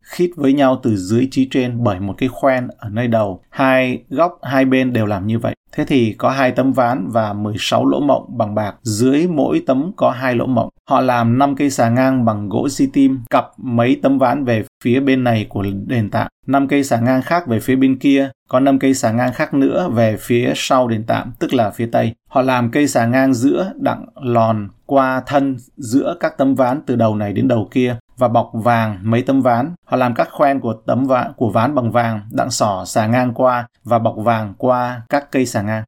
khít 0.06 0.31
với 0.37 0.53
nhau 0.53 0.81
từ 0.82 0.97
dưới 0.97 1.29
chí 1.31 1.49
trên 1.50 1.85
bởi 1.85 2.00
một 2.00 2.14
cái 2.19 2.29
khoen 2.29 2.69
ở 2.79 2.88
nơi 2.88 3.08
đầu. 3.08 3.43
Hai 3.50 4.03
góc 4.11 4.38
hai 4.43 4.64
bên 4.64 4.93
đều 4.93 5.06
làm 5.06 5.26
như 5.26 5.38
vậy. 5.38 5.55
Thế 5.73 5.85
thì 5.85 6.12
có 6.19 6.31
hai 6.31 6.50
tấm 6.50 6.73
ván 6.73 7.08
và 7.08 7.32
16 7.32 7.87
lỗ 7.87 8.00
mộng 8.00 8.38
bằng 8.38 8.55
bạc, 8.55 8.75
dưới 8.82 9.29
mỗi 9.29 9.62
tấm 9.67 9.93
có 9.97 10.11
hai 10.11 10.35
lỗ 10.35 10.47
mộng. 10.47 10.69
Họ 10.88 11.00
làm 11.00 11.38
5 11.38 11.56
cây 11.56 11.70
xà 11.70 11.88
ngang 11.88 12.25
bằng 12.25 12.49
gỗ 12.49 12.69
si 12.69 12.87
tim, 12.93 13.20
cặp 13.31 13.47
mấy 13.56 14.00
tấm 14.03 14.19
ván 14.19 14.44
về 14.44 14.64
phía 14.85 15.00
bên 15.00 15.25
này 15.25 15.47
của 15.49 15.64
đền 15.87 16.11
tạm, 16.11 16.29
5 16.47 16.69
cây 16.69 16.85
xà 16.85 17.00
ngang 17.00 17.23
khác 17.23 17.47
về 17.47 17.61
phía 17.61 17.76
bên 17.76 17.99
kia, 17.99 18.31
có 18.48 18.60
5 18.60 18.78
cây 18.78 18.94
xà 18.94 19.12
ngang 19.12 19.32
khác 19.32 19.54
nữa 19.54 19.88
về 19.88 20.16
phía 20.20 20.52
sau 20.56 20.88
đền 20.88 21.04
tạm, 21.06 21.32
tức 21.38 21.54
là 21.54 21.70
phía 21.70 21.87
tây. 21.93 22.14
Họ 22.28 22.43
làm 22.43 22.70
cây 22.70 22.88
xà 22.88 23.06
ngang 23.06 23.34
giữa 23.34 23.72
đặng 23.76 24.06
lòn 24.15 24.69
qua 24.86 25.22
thân 25.26 25.56
giữa 25.76 26.17
các 26.20 26.38
tấm 26.38 26.55
ván 26.55 26.81
từ 26.86 26.96
đầu 26.96 27.17
này 27.17 27.32
đến 27.32 27.48
đầu 27.48 27.69
kia 27.70 27.96
và 28.17 28.29
bọc 28.29 28.50
vàng 28.53 28.98
mấy 29.03 29.22
tấm 29.22 29.43
ván. 29.43 29.74
Họ 29.84 29.96
làm 29.96 30.15
các 30.15 30.29
khoen 30.31 30.60
của 30.60 30.74
tấm 30.86 31.06
ván 31.06 31.32
của 31.36 31.50
ván 31.50 31.74
bằng 31.74 31.91
vàng, 31.91 32.20
đặng 32.31 32.50
sỏ 32.50 32.84
xà 32.86 33.06
ngang 33.06 33.34
qua 33.34 33.67
và 33.84 33.98
bọc 33.98 34.15
vàng 34.17 34.55
qua 34.58 35.03
các 35.08 35.32
cây 35.32 35.46
xà 35.46 35.62
ngang. 35.62 35.84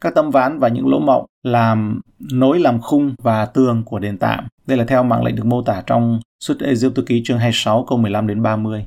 Các 0.00 0.14
tấm 0.14 0.30
ván 0.30 0.58
và 0.58 0.68
những 0.68 0.88
lỗ 0.88 0.98
mộng 0.98 1.26
làm 1.42 2.00
nối 2.32 2.58
làm 2.58 2.80
khung 2.80 3.14
và 3.22 3.46
tường 3.46 3.82
của 3.84 3.98
đền 3.98 4.18
tạm. 4.18 4.46
Đây 4.66 4.78
là 4.78 4.84
theo 4.84 5.02
mạng 5.02 5.24
lệnh 5.24 5.36
được 5.36 5.46
mô 5.46 5.62
tả 5.62 5.82
trong 5.86 6.20
Xuất 6.40 6.60
Egypto 6.60 7.02
ký 7.06 7.22
chương 7.24 7.38
26 7.38 7.84
câu 7.88 7.98
15 7.98 8.26
đến 8.26 8.42
30. 8.42 8.84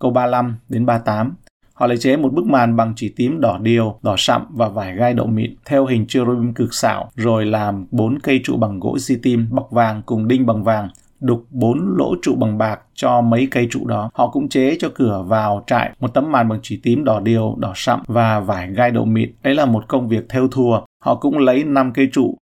Câu 0.00 0.10
35 0.10 0.56
đến 0.68 0.86
38. 0.86 1.34
Họ 1.80 1.86
lấy 1.86 1.98
chế 1.98 2.16
một 2.16 2.32
bức 2.32 2.46
màn 2.46 2.76
bằng 2.76 2.92
chỉ 2.96 3.12
tím 3.16 3.40
đỏ 3.40 3.58
điều, 3.62 3.98
đỏ 4.02 4.14
sậm 4.18 4.46
và 4.50 4.68
vải 4.68 4.96
gai 4.96 5.14
đậu 5.14 5.26
mịn 5.26 5.54
theo 5.64 5.86
hình 5.86 6.06
cherubim 6.06 6.54
cực 6.54 6.74
xảo, 6.74 7.10
rồi 7.16 7.46
làm 7.46 7.86
bốn 7.90 8.18
cây 8.18 8.40
trụ 8.44 8.56
bằng 8.56 8.80
gỗ 8.80 8.98
di 8.98 9.16
tim 9.22 9.46
bọc 9.50 9.70
vàng 9.70 10.02
cùng 10.06 10.28
đinh 10.28 10.46
bằng 10.46 10.64
vàng 10.64 10.88
đục 11.20 11.46
bốn 11.50 11.94
lỗ 11.98 12.14
trụ 12.22 12.34
bằng 12.34 12.58
bạc 12.58 12.80
cho 12.94 13.20
mấy 13.20 13.48
cây 13.50 13.68
trụ 13.70 13.86
đó. 13.86 14.10
Họ 14.14 14.30
cũng 14.30 14.48
chế 14.48 14.76
cho 14.80 14.88
cửa 14.94 15.24
vào 15.26 15.64
trại 15.66 15.92
một 16.00 16.14
tấm 16.14 16.32
màn 16.32 16.48
bằng 16.48 16.58
chỉ 16.62 16.80
tím 16.82 17.04
đỏ 17.04 17.20
điều, 17.20 17.54
đỏ 17.58 17.72
sậm 17.74 18.02
và 18.06 18.40
vải 18.40 18.72
gai 18.72 18.90
đậu 18.90 19.04
mịn. 19.04 19.32
Đấy 19.42 19.54
là 19.54 19.64
một 19.64 19.88
công 19.88 20.08
việc 20.08 20.28
theo 20.28 20.48
thùa. 20.48 20.80
Họ 21.04 21.14
cũng 21.14 21.38
lấy 21.38 21.64
5 21.64 21.92
cây 21.92 22.08
trụ 22.12 22.36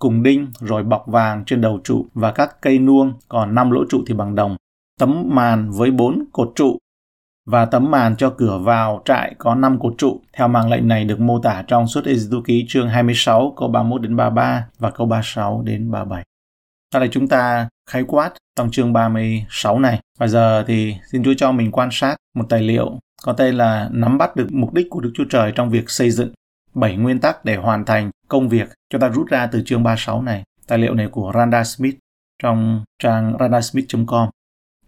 cùng 0.00 0.22
đinh 0.22 0.46
rồi 0.60 0.82
bọc 0.82 1.06
vàng 1.06 1.44
trên 1.44 1.60
đầu 1.60 1.80
trụ 1.84 2.06
và 2.14 2.32
các 2.32 2.62
cây 2.62 2.78
nuông, 2.78 3.12
còn 3.28 3.54
5 3.54 3.70
lỗ 3.70 3.80
trụ 3.88 4.02
thì 4.06 4.14
bằng 4.14 4.34
đồng. 4.34 4.56
Tấm 5.00 5.22
màn 5.26 5.70
với 5.70 5.90
4 5.90 6.24
cột 6.32 6.52
trụ 6.54 6.78
và 7.46 7.64
tấm 7.64 7.90
màn 7.90 8.16
cho 8.16 8.30
cửa 8.30 8.58
vào 8.58 9.02
trại 9.04 9.34
có 9.38 9.54
5 9.54 9.78
cột 9.78 9.94
trụ. 9.98 10.20
Theo 10.32 10.48
mạng 10.48 10.70
lệnh 10.70 10.88
này 10.88 11.04
được 11.04 11.20
mô 11.20 11.40
tả 11.40 11.64
trong 11.66 11.86
suốt 11.86 12.04
Ê-dư 12.04 12.42
ký 12.42 12.64
chương 12.68 12.88
26 12.88 13.54
câu 13.56 13.68
31 13.68 14.02
đến 14.02 14.16
33 14.16 14.66
và 14.78 14.90
câu 14.90 15.06
36 15.06 15.62
đến 15.62 15.90
37. 15.90 16.24
Sau 16.92 17.00
đây 17.00 17.08
chúng 17.12 17.28
ta 17.28 17.68
khái 17.90 18.04
quát 18.04 18.30
trong 18.56 18.70
chương 18.70 18.92
36 18.92 19.78
này. 19.78 20.00
Bây 20.18 20.28
giờ 20.28 20.64
thì 20.66 20.96
xin 21.12 21.24
Chúa 21.24 21.34
cho 21.36 21.52
mình 21.52 21.72
quan 21.72 21.88
sát 21.92 22.16
một 22.34 22.46
tài 22.48 22.62
liệu 22.62 22.98
có 23.24 23.32
tên 23.32 23.54
là 23.54 23.88
nắm 23.92 24.18
bắt 24.18 24.36
được 24.36 24.48
mục 24.52 24.74
đích 24.74 24.86
của 24.90 25.00
Đức 25.00 25.10
Chúa 25.14 25.24
Trời 25.30 25.52
trong 25.54 25.70
việc 25.70 25.90
xây 25.90 26.10
dựng 26.10 26.32
7 26.74 26.96
nguyên 26.96 27.20
tắc 27.20 27.44
để 27.44 27.56
hoàn 27.56 27.84
thành 27.84 28.10
công 28.28 28.48
việc 28.48 28.68
cho 28.90 28.98
ta 28.98 29.08
rút 29.08 29.26
ra 29.26 29.46
từ 29.46 29.62
chương 29.66 29.82
36 29.82 30.22
này. 30.22 30.42
Tài 30.66 30.78
liệu 30.78 30.94
này 30.94 31.08
của 31.08 31.32
Randa 31.34 31.64
Smith 31.64 31.96
trong 32.42 32.84
trang 33.02 33.36
randasmith.com. 33.40 34.28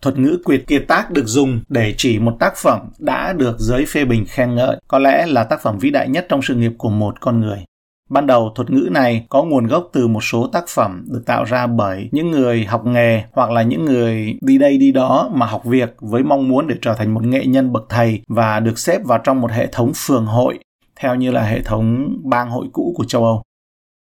Thuật 0.03 0.19
ngữ 0.19 0.39
quyệt 0.45 0.65
kiệt 0.67 0.85
tác 0.89 1.11
được 1.11 1.27
dùng 1.27 1.61
để 1.69 1.95
chỉ 1.97 2.19
một 2.19 2.37
tác 2.41 2.57
phẩm 2.57 2.81
đã 2.99 3.33
được 3.33 3.59
giới 3.59 3.87
phê 3.87 4.05
bình 4.05 4.25
khen 4.29 4.55
ngợi, 4.55 4.77
có 4.89 4.99
lẽ 4.99 5.27
là 5.27 5.45
tác 5.45 5.63
phẩm 5.63 5.79
vĩ 5.79 5.91
đại 5.91 6.09
nhất 6.09 6.27
trong 6.29 6.43
sự 6.43 6.55
nghiệp 6.55 6.73
của 6.79 6.91
một 6.91 7.21
con 7.21 7.41
người. 7.41 7.65
Ban 8.11 8.27
đầu, 8.27 8.53
thuật 8.55 8.71
ngữ 8.71 8.89
này 8.91 9.27
có 9.29 9.43
nguồn 9.43 9.67
gốc 9.67 9.91
từ 9.93 10.07
một 10.07 10.25
số 10.25 10.47
tác 10.47 10.69
phẩm 10.69 11.05
được 11.09 11.23
tạo 11.27 11.45
ra 11.45 11.67
bởi 11.67 12.09
những 12.13 12.31
người 12.31 12.65
học 12.65 12.87
nghề 12.87 13.23
hoặc 13.33 13.51
là 13.51 13.63
những 13.63 13.85
người 13.85 14.39
đi 14.41 14.59
đây 14.59 14.79
đi 14.79 14.93
đó 14.93 15.31
mà 15.35 15.47
học 15.47 15.65
việc 15.65 15.97
với 16.01 16.23
mong 16.23 16.49
muốn 16.49 16.67
để 16.67 16.75
trở 16.83 16.95
thành 16.95 17.15
một 17.15 17.25
nghệ 17.25 17.47
nhân 17.47 17.73
bậc 17.73 17.87
thầy 17.89 18.23
và 18.29 18.61
được 18.61 18.79
xếp 18.79 19.05
vào 19.05 19.19
trong 19.25 19.41
một 19.41 19.51
hệ 19.51 19.67
thống 19.67 19.93
phường 19.95 20.27
hội 20.27 20.59
theo 21.01 21.15
như 21.15 21.31
là 21.31 21.43
hệ 21.43 21.63
thống 21.63 22.17
bang 22.25 22.51
hội 22.51 22.67
cũ 22.73 22.95
của 22.97 23.05
châu 23.05 23.25
Âu. 23.25 23.43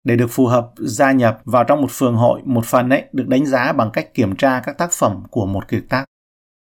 Để 0.05 0.17
được 0.17 0.31
phù 0.31 0.47
hợp 0.47 0.71
gia 0.77 1.13
nhập 1.13 1.41
vào 1.45 1.65
trong 1.65 1.81
một 1.81 1.91
phường 1.91 2.17
hội, 2.17 2.41
một 2.45 2.65
phần 2.67 2.91
ấy 2.91 3.05
được 3.13 3.29
đánh 3.29 3.47
giá 3.47 3.73
bằng 3.73 3.91
cách 3.91 4.15
kiểm 4.15 4.37
tra 4.37 4.61
các 4.61 4.79
tác 4.79 4.93
phẩm 4.93 5.23
của 5.31 5.47
một 5.47 5.69
kiệt 5.69 5.83
tác 5.89 6.05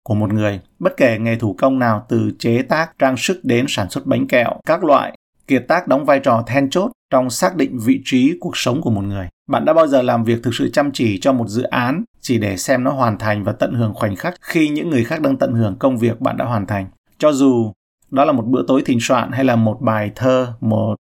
của 0.04 0.14
một 0.14 0.32
người. 0.32 0.60
Bất 0.78 0.96
kể 0.96 1.18
nghề 1.18 1.36
thủ 1.36 1.54
công 1.58 1.78
nào 1.78 2.06
từ 2.08 2.30
chế 2.38 2.62
tác, 2.62 2.98
trang 2.98 3.16
sức 3.16 3.40
đến 3.42 3.66
sản 3.68 3.90
xuất 3.90 4.06
bánh 4.06 4.26
kẹo, 4.26 4.60
các 4.66 4.84
loại, 4.84 5.16
kiệt 5.46 5.64
tác 5.68 5.88
đóng 5.88 6.04
vai 6.04 6.20
trò 6.20 6.44
then 6.46 6.70
chốt 6.70 6.90
trong 7.10 7.30
xác 7.30 7.56
định 7.56 7.78
vị 7.78 8.02
trí 8.04 8.36
cuộc 8.40 8.56
sống 8.56 8.80
của 8.80 8.90
một 8.90 9.04
người. 9.04 9.28
Bạn 9.48 9.64
đã 9.64 9.72
bao 9.72 9.86
giờ 9.86 10.02
làm 10.02 10.24
việc 10.24 10.42
thực 10.42 10.54
sự 10.54 10.70
chăm 10.72 10.90
chỉ 10.92 11.18
cho 11.20 11.32
một 11.32 11.48
dự 11.48 11.62
án 11.62 12.04
chỉ 12.20 12.38
để 12.38 12.56
xem 12.56 12.84
nó 12.84 12.90
hoàn 12.90 13.18
thành 13.18 13.44
và 13.44 13.52
tận 13.52 13.74
hưởng 13.74 13.94
khoảnh 13.94 14.16
khắc 14.16 14.34
khi 14.40 14.68
những 14.68 14.90
người 14.90 15.04
khác 15.04 15.20
đang 15.20 15.36
tận 15.36 15.52
hưởng 15.52 15.76
công 15.78 15.98
việc 15.98 16.20
bạn 16.20 16.36
đã 16.36 16.44
hoàn 16.44 16.66
thành? 16.66 16.86
Cho 17.18 17.32
dù 17.32 17.72
đó 18.10 18.24
là 18.24 18.32
một 18.32 18.44
bữa 18.46 18.62
tối 18.68 18.82
thịnh 18.86 19.00
soạn 19.00 19.32
hay 19.32 19.44
là 19.44 19.56
một 19.56 19.78
bài 19.80 20.10
thơ, 20.14 20.52
một 20.60 20.94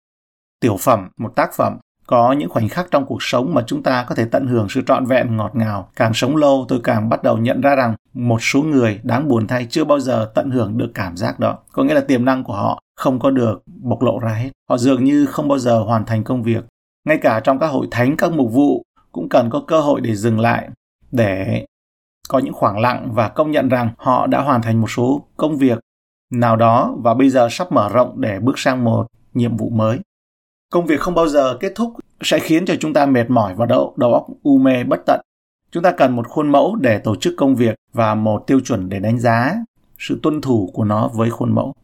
tiểu 0.60 0.76
phẩm, 0.80 1.08
một 1.16 1.32
tác 1.36 1.54
phẩm, 1.54 1.78
có 2.06 2.32
những 2.32 2.48
khoảnh 2.48 2.68
khắc 2.68 2.90
trong 2.90 3.06
cuộc 3.06 3.22
sống 3.22 3.54
mà 3.54 3.62
chúng 3.66 3.82
ta 3.82 4.04
có 4.08 4.14
thể 4.14 4.24
tận 4.24 4.46
hưởng 4.46 4.66
sự 4.68 4.82
trọn 4.86 5.06
vẹn 5.06 5.36
ngọt 5.36 5.50
ngào. 5.54 5.88
Càng 5.96 6.14
sống 6.14 6.36
lâu 6.36 6.64
tôi 6.68 6.80
càng 6.84 7.08
bắt 7.08 7.22
đầu 7.22 7.38
nhận 7.38 7.60
ra 7.60 7.74
rằng 7.74 7.94
một 8.14 8.38
số 8.42 8.62
người 8.62 9.00
đáng 9.02 9.28
buồn 9.28 9.46
thay 9.46 9.66
chưa 9.70 9.84
bao 9.84 10.00
giờ 10.00 10.30
tận 10.34 10.50
hưởng 10.50 10.78
được 10.78 10.90
cảm 10.94 11.16
giác 11.16 11.40
đó. 11.40 11.58
Có 11.72 11.84
nghĩa 11.84 11.94
là 11.94 12.00
tiềm 12.00 12.24
năng 12.24 12.44
của 12.44 12.54
họ 12.54 12.80
không 12.96 13.18
có 13.18 13.30
được 13.30 13.62
bộc 13.66 14.02
lộ 14.02 14.18
ra 14.18 14.34
hết. 14.34 14.50
Họ 14.70 14.78
dường 14.78 15.04
như 15.04 15.26
không 15.26 15.48
bao 15.48 15.58
giờ 15.58 15.78
hoàn 15.78 16.04
thành 16.04 16.24
công 16.24 16.42
việc. 16.42 16.64
Ngay 17.08 17.18
cả 17.22 17.40
trong 17.40 17.58
các 17.58 17.66
hội 17.66 17.88
thánh, 17.90 18.16
các 18.16 18.32
mục 18.32 18.52
vụ 18.52 18.82
cũng 19.12 19.28
cần 19.28 19.50
có 19.50 19.62
cơ 19.66 19.80
hội 19.80 20.00
để 20.00 20.14
dừng 20.14 20.40
lại, 20.40 20.68
để 21.12 21.66
có 22.28 22.38
những 22.38 22.54
khoảng 22.54 22.78
lặng 22.78 23.08
và 23.12 23.28
công 23.28 23.50
nhận 23.50 23.68
rằng 23.68 23.90
họ 23.96 24.26
đã 24.26 24.40
hoàn 24.40 24.62
thành 24.62 24.80
một 24.80 24.90
số 24.90 25.22
công 25.36 25.56
việc 25.56 25.78
nào 26.32 26.56
đó 26.56 26.94
và 27.02 27.14
bây 27.14 27.30
giờ 27.30 27.48
sắp 27.50 27.72
mở 27.72 27.88
rộng 27.88 28.20
để 28.20 28.38
bước 28.40 28.58
sang 28.58 28.84
một 28.84 29.06
nhiệm 29.34 29.56
vụ 29.56 29.70
mới. 29.70 29.98
Công 30.72 30.86
việc 30.86 31.00
không 31.00 31.14
bao 31.14 31.28
giờ 31.28 31.56
kết 31.60 31.72
thúc 31.74 31.92
sẽ 32.22 32.38
khiến 32.38 32.66
cho 32.66 32.74
chúng 32.80 32.92
ta 32.92 33.06
mệt 33.06 33.30
mỏi 33.30 33.54
và 33.54 33.66
đầu, 33.66 33.94
đầu 33.96 34.14
óc 34.14 34.26
u 34.42 34.58
mê 34.58 34.84
bất 34.84 35.00
tận. 35.06 35.20
Chúng 35.70 35.82
ta 35.82 35.92
cần 35.92 36.16
một 36.16 36.28
khuôn 36.28 36.52
mẫu 36.52 36.76
để 36.76 36.98
tổ 36.98 37.16
chức 37.16 37.34
công 37.36 37.56
việc 37.56 37.74
và 37.92 38.14
một 38.14 38.44
tiêu 38.46 38.60
chuẩn 38.60 38.88
để 38.88 38.98
đánh 38.98 39.18
giá 39.18 39.54
sự 39.98 40.18
tuân 40.22 40.40
thủ 40.40 40.70
của 40.74 40.84
nó 40.84 41.08
với 41.08 41.30
khuôn 41.30 41.54
mẫu. 41.54 41.74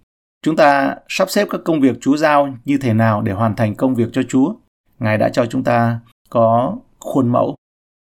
Chúng 0.42 0.56
ta 0.56 0.96
sắp 1.08 1.30
xếp 1.30 1.48
các 1.50 1.60
công 1.64 1.80
việc 1.80 1.96
Chúa 2.00 2.16
giao 2.16 2.54
như 2.64 2.78
thế 2.78 2.94
nào 2.94 3.22
để 3.22 3.32
hoàn 3.32 3.56
thành 3.56 3.74
công 3.74 3.94
việc 3.94 4.08
cho 4.12 4.22
Chúa. 4.28 4.54
Ngài 4.98 5.18
đã 5.18 5.28
cho 5.28 5.46
chúng 5.46 5.64
ta 5.64 6.00
có 6.30 6.76
khuôn 7.00 7.28
mẫu. 7.28 7.56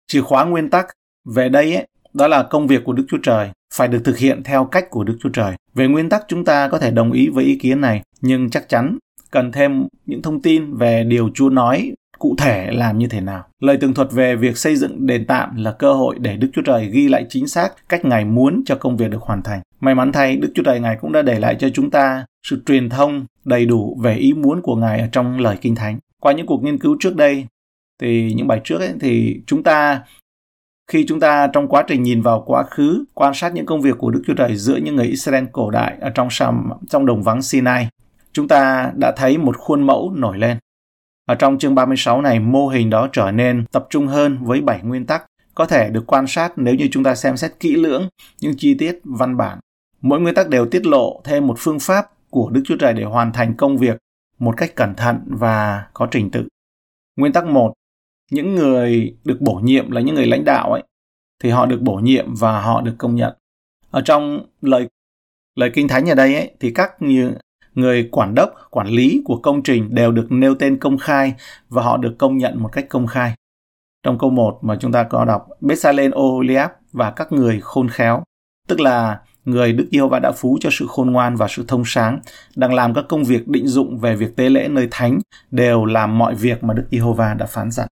Chìa 0.08 0.22
khóa 0.22 0.46
nguyên 0.46 0.70
tắc 0.70 0.88
về 1.36 1.50
đây 1.50 1.76
ấy, 1.76 1.88
đó 2.14 2.28
là 2.28 2.44
công 2.44 2.68
việc 2.68 2.82
của 2.86 2.94
Đức 2.94 3.06
Chúa 3.08 3.20
Trời 3.24 3.50
phải 3.74 3.88
được 3.88 4.02
thực 4.04 4.18
hiện 4.18 4.44
theo 4.44 4.66
cách 4.66 4.90
của 4.90 5.04
Đức 5.04 5.18
Chúa 5.20 5.30
Trời. 5.30 5.56
Về 5.74 5.88
nguyên 5.88 6.10
tắc 6.10 6.26
chúng 6.28 6.46
ta 6.46 6.68
có 6.68 6.80
thể 6.80 6.92
đồng 6.92 7.12
ý 7.12 7.30
với 7.30 7.46
ý 7.46 7.56
kiến 7.56 7.82
này, 7.82 8.02
nhưng 8.22 8.50
chắc 8.50 8.70
chắn 8.70 8.98
cần 9.32 9.52
thêm 9.52 9.88
những 10.06 10.22
thông 10.22 10.42
tin 10.42 10.74
về 10.74 11.04
điều 11.04 11.30
Chúa 11.34 11.50
nói 11.50 11.94
cụ 12.20 12.36
thể 12.38 12.72
làm 12.72 12.98
như 12.98 13.08
thế 13.08 13.22
nào. 13.22 13.44
Lời 13.60 13.78
tường 13.82 13.94
thuật 13.94 14.12
về 14.12 14.36
việc 14.36 14.58
xây 14.58 14.76
dựng 14.76 15.08
đền 15.08 15.26
tạm 15.26 15.56
là 15.56 15.72
cơ 15.72 15.94
hội 15.94 16.16
để 16.20 16.38
Đức 16.38 16.48
Chúa 16.54 16.62
Trời 16.62 16.90
ghi 16.92 17.10
lại 17.10 17.26
chính 17.30 17.48
xác 17.48 17.90
cách 17.90 18.06
Ngài 18.06 18.26
muốn 18.26 18.64
cho 18.66 18.76
công 18.76 18.98
việc 18.98 19.12
được 19.12 19.22
hoàn 19.22 19.44
thành. 19.44 19.62
May 19.80 19.96
mắn 19.96 20.12
thay, 20.12 20.36
Đức 20.36 20.52
Chúa 20.56 20.64
Trời 20.64 20.80
Ngài 20.80 20.98
cũng 21.02 21.12
đã 21.12 21.22
để 21.22 21.40
lại 21.40 21.56
cho 21.60 21.70
chúng 21.70 21.92
ta 21.92 22.26
sự 22.44 22.64
truyền 22.66 22.90
thông 22.90 23.26
đầy 23.46 23.66
đủ 23.66 24.00
về 24.04 24.16
ý 24.16 24.34
muốn 24.34 24.62
của 24.62 24.76
Ngài 24.76 25.00
ở 25.00 25.08
trong 25.12 25.40
lời 25.40 25.58
Kinh 25.62 25.76
Thánh. 25.76 26.00
Qua 26.22 26.34
những 26.34 26.46
cuộc 26.46 26.64
nghiên 26.64 26.78
cứu 26.78 26.98
trước 27.00 27.16
đây, 27.16 27.46
thì 28.02 28.34
những 28.34 28.48
bài 28.48 28.62
trước 28.64 28.80
ấy, 28.80 28.94
thì 29.00 29.42
chúng 29.48 29.64
ta 29.64 30.02
khi 30.92 31.06
chúng 31.08 31.20
ta 31.20 31.48
trong 31.48 31.68
quá 31.68 31.84
trình 31.88 32.04
nhìn 32.04 32.22
vào 32.22 32.44
quá 32.46 32.64
khứ, 32.64 33.06
quan 33.14 33.34
sát 33.34 33.54
những 33.54 33.66
công 33.66 33.82
việc 33.82 33.98
của 33.98 34.12
Đức 34.12 34.22
Chúa 34.28 34.34
Trời 34.34 34.56
giữa 34.56 34.76
những 34.76 34.96
người 34.96 35.08
Israel 35.08 35.46
cổ 35.52 35.72
đại 35.72 35.98
ở 36.02 36.10
trong 36.10 36.28
trong 36.90 37.06
đồng 37.06 37.24
vắng 37.24 37.42
Sinai, 37.42 37.88
chúng 38.38 38.48
ta 38.48 38.92
đã 38.96 39.12
thấy 39.12 39.38
một 39.38 39.58
khuôn 39.58 39.82
mẫu 39.82 40.12
nổi 40.16 40.38
lên. 40.38 40.58
Ở 41.26 41.36
trong 41.36 41.58
chương 41.58 41.76
36 41.76 42.22
này, 42.22 42.40
mô 42.40 42.68
hình 42.68 42.90
đó 42.90 43.10
trở 43.14 43.32
nên 43.32 43.66
tập 43.72 43.88
trung 43.90 44.08
hơn 44.08 44.38
với 44.42 44.62
7 44.62 44.82
nguyên 44.84 45.06
tắc 45.06 45.26
có 45.56 45.66
thể 45.66 45.90
được 45.90 46.04
quan 46.08 46.28
sát 46.28 46.54
nếu 46.56 46.76
như 46.76 46.88
chúng 46.92 47.04
ta 47.04 47.16
xem 47.16 47.38
xét 47.38 47.52
kỹ 47.60 47.76
lưỡng 47.76 48.10
những 48.42 48.54
chi 48.58 48.76
tiết 48.80 49.00
văn 49.04 49.38
bản. 49.38 49.60
Mỗi 50.02 50.20
nguyên 50.20 50.36
tắc 50.36 50.50
đều 50.50 50.66
tiết 50.66 50.86
lộ 50.86 51.22
thêm 51.24 51.48
một 51.48 51.56
phương 51.58 51.80
pháp 51.80 52.06
của 52.30 52.50
Đức 52.50 52.62
Chúa 52.66 52.78
Trời 52.78 52.94
để 52.94 53.04
hoàn 53.04 53.34
thành 53.34 53.54
công 53.58 53.78
việc 53.78 53.98
một 54.40 54.54
cách 54.58 54.76
cẩn 54.76 54.96
thận 54.96 55.20
và 55.28 55.88
có 55.94 56.08
trình 56.12 56.32
tự. 56.32 56.48
Nguyên 57.16 57.34
tắc 57.34 57.46
1. 57.46 57.74
Những 58.32 58.56
người 58.56 59.16
được 59.24 59.38
bổ 59.42 59.54
nhiệm 59.64 59.92
là 59.92 60.02
những 60.02 60.16
người 60.16 60.28
lãnh 60.28 60.46
đạo 60.46 60.72
ấy 60.72 60.84
thì 61.44 61.50
họ 61.50 61.66
được 61.66 61.82
bổ 61.82 61.96
nhiệm 61.96 62.36
và 62.36 62.62
họ 62.62 62.82
được 62.82 62.96
công 62.98 63.16
nhận. 63.16 63.34
Ở 63.92 64.02
trong 64.02 64.46
lời 64.62 64.88
lời 65.56 65.72
kinh 65.74 65.88
thánh 65.88 66.10
ở 66.10 66.16
đây 66.16 66.36
ấy 66.36 66.52
thì 66.60 66.72
các 66.72 67.02
như 67.02 67.34
người 67.78 68.10
quản 68.12 68.36
đốc, 68.36 68.54
quản 68.72 68.88
lý 68.88 69.22
của 69.26 69.38
công 69.38 69.64
trình 69.64 69.96
đều 69.96 70.12
được 70.12 70.32
nêu 70.32 70.56
tên 70.56 70.78
công 70.78 70.98
khai 70.98 71.34
và 71.70 71.84
họ 71.84 71.98
được 71.98 72.16
công 72.18 72.38
nhận 72.38 72.64
một 72.64 72.70
cách 72.72 72.86
công 72.90 73.08
khai. 73.08 73.34
Trong 74.04 74.18
câu 74.18 74.30
1 74.30 74.60
mà 74.62 74.78
chúng 74.80 74.92
ta 74.92 75.04
có 75.04 75.26
đọc 75.26 75.48
Bethsalen 75.62 76.12
Oholiab 76.12 76.72
và 76.92 77.12
các 77.12 77.32
người 77.32 77.60
khôn 77.62 77.90
khéo, 77.90 78.24
tức 78.68 78.80
là 78.80 79.20
người 79.46 79.74
Đức 79.74 79.88
yêu 79.90 80.08
và 80.08 80.20
đã 80.20 80.32
phú 80.32 80.58
cho 80.62 80.70
sự 80.72 80.88
khôn 80.90 81.12
ngoan 81.12 81.36
và 81.36 81.48
sự 81.50 81.66
thông 81.68 81.84
sáng, 81.86 82.20
đang 82.56 82.74
làm 82.74 82.94
các 82.94 83.06
công 83.10 83.24
việc 83.24 83.48
định 83.48 83.68
dụng 83.68 83.98
về 83.98 84.16
việc 84.16 84.36
tế 84.36 84.50
lễ 84.50 84.68
nơi 84.68 84.88
thánh, 84.92 85.20
đều 85.52 85.86
làm 85.86 86.18
mọi 86.18 86.36
việc 86.36 86.64
mà 86.64 86.74
Đức 86.74 86.86
Yêu-va 86.90 87.34
đã 87.34 87.46
phán 87.46 87.72
dặn. 87.72 87.88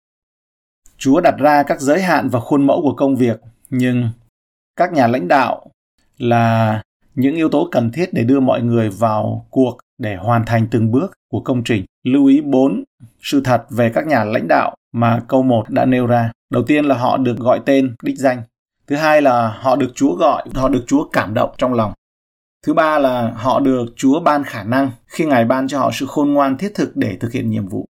Chúa 0.98 1.22
đặt 1.22 1.36
ra 1.38 1.64
các 1.64 1.82
giới 1.82 2.02
hạn 2.02 2.30
và 2.30 2.40
khuôn 2.40 2.68
mẫu 2.68 2.82
của 2.82 2.94
công 2.96 3.16
việc, 3.16 3.42
nhưng 3.70 4.10
các 4.76 4.94
nhà 4.94 5.08
lãnh 5.08 5.28
đạo 5.28 5.72
là 6.18 6.82
những 7.16 7.36
yếu 7.36 7.50
tố 7.50 7.68
cần 7.72 7.92
thiết 7.92 8.14
để 8.14 8.24
đưa 8.24 8.40
mọi 8.40 8.62
người 8.62 8.90
vào 8.90 9.48
cuộc 9.50 9.78
để 9.98 10.16
hoàn 10.16 10.46
thành 10.46 10.68
từng 10.72 10.92
bước 10.92 11.12
của 11.32 11.40
công 11.40 11.64
trình. 11.64 11.86
Lưu 12.04 12.26
ý 12.26 12.42
4. 12.42 12.84
Sự 13.22 13.42
thật 13.42 13.66
về 13.70 13.92
các 13.94 14.08
nhà 14.08 14.24
lãnh 14.24 14.48
đạo 14.48 14.76
mà 14.94 15.22
câu 15.28 15.44
1 15.44 15.70
đã 15.70 15.86
nêu 15.86 16.08
ra. 16.08 16.32
Đầu 16.50 16.64
tiên 16.64 16.86
là 16.86 16.96
họ 16.96 17.18
được 17.18 17.38
gọi 17.38 17.60
tên, 17.66 17.96
đích 18.04 18.18
danh. 18.18 18.42
Thứ 18.88 18.96
hai 18.96 19.22
là 19.22 19.48
họ 19.48 19.76
được 19.76 19.92
Chúa 19.96 20.16
gọi, 20.16 20.46
họ 20.54 20.70
được 20.70 20.84
Chúa 20.88 21.10
cảm 21.12 21.34
động 21.34 21.50
trong 21.58 21.74
lòng. 21.74 21.94
Thứ 22.66 22.74
ba 22.74 23.00
là 23.00 23.32
họ 23.36 23.60
được 23.60 23.86
Chúa 23.96 24.20
ban 24.20 24.44
khả 24.44 24.64
năng 24.64 24.92
khi 25.08 25.26
Ngài 25.26 25.46
ban 25.46 25.68
cho 25.68 25.80
họ 25.80 25.92
sự 25.94 26.06
khôn 26.06 26.34
ngoan 26.34 26.58
thiết 26.58 26.72
thực 26.76 26.96
để 26.96 27.18
thực 27.20 27.32
hiện 27.32 27.50
nhiệm 27.50 27.68
vụ. 27.68 27.86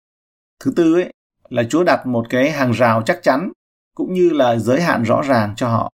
Thứ 0.64 0.74
tư 0.76 0.94
ấy 0.94 1.14
là 1.50 1.64
Chúa 1.70 1.84
đặt 1.84 2.08
một 2.08 2.26
cái 2.30 2.52
hàng 2.52 2.72
rào 2.72 3.02
chắc 3.06 3.24
chắn 3.24 3.52
cũng 3.96 4.14
như 4.14 4.30
là 4.30 4.56
giới 4.56 4.82
hạn 4.82 5.04
rõ 5.04 5.22
ràng 5.22 5.54
cho 5.56 5.68
họ. 5.68 5.92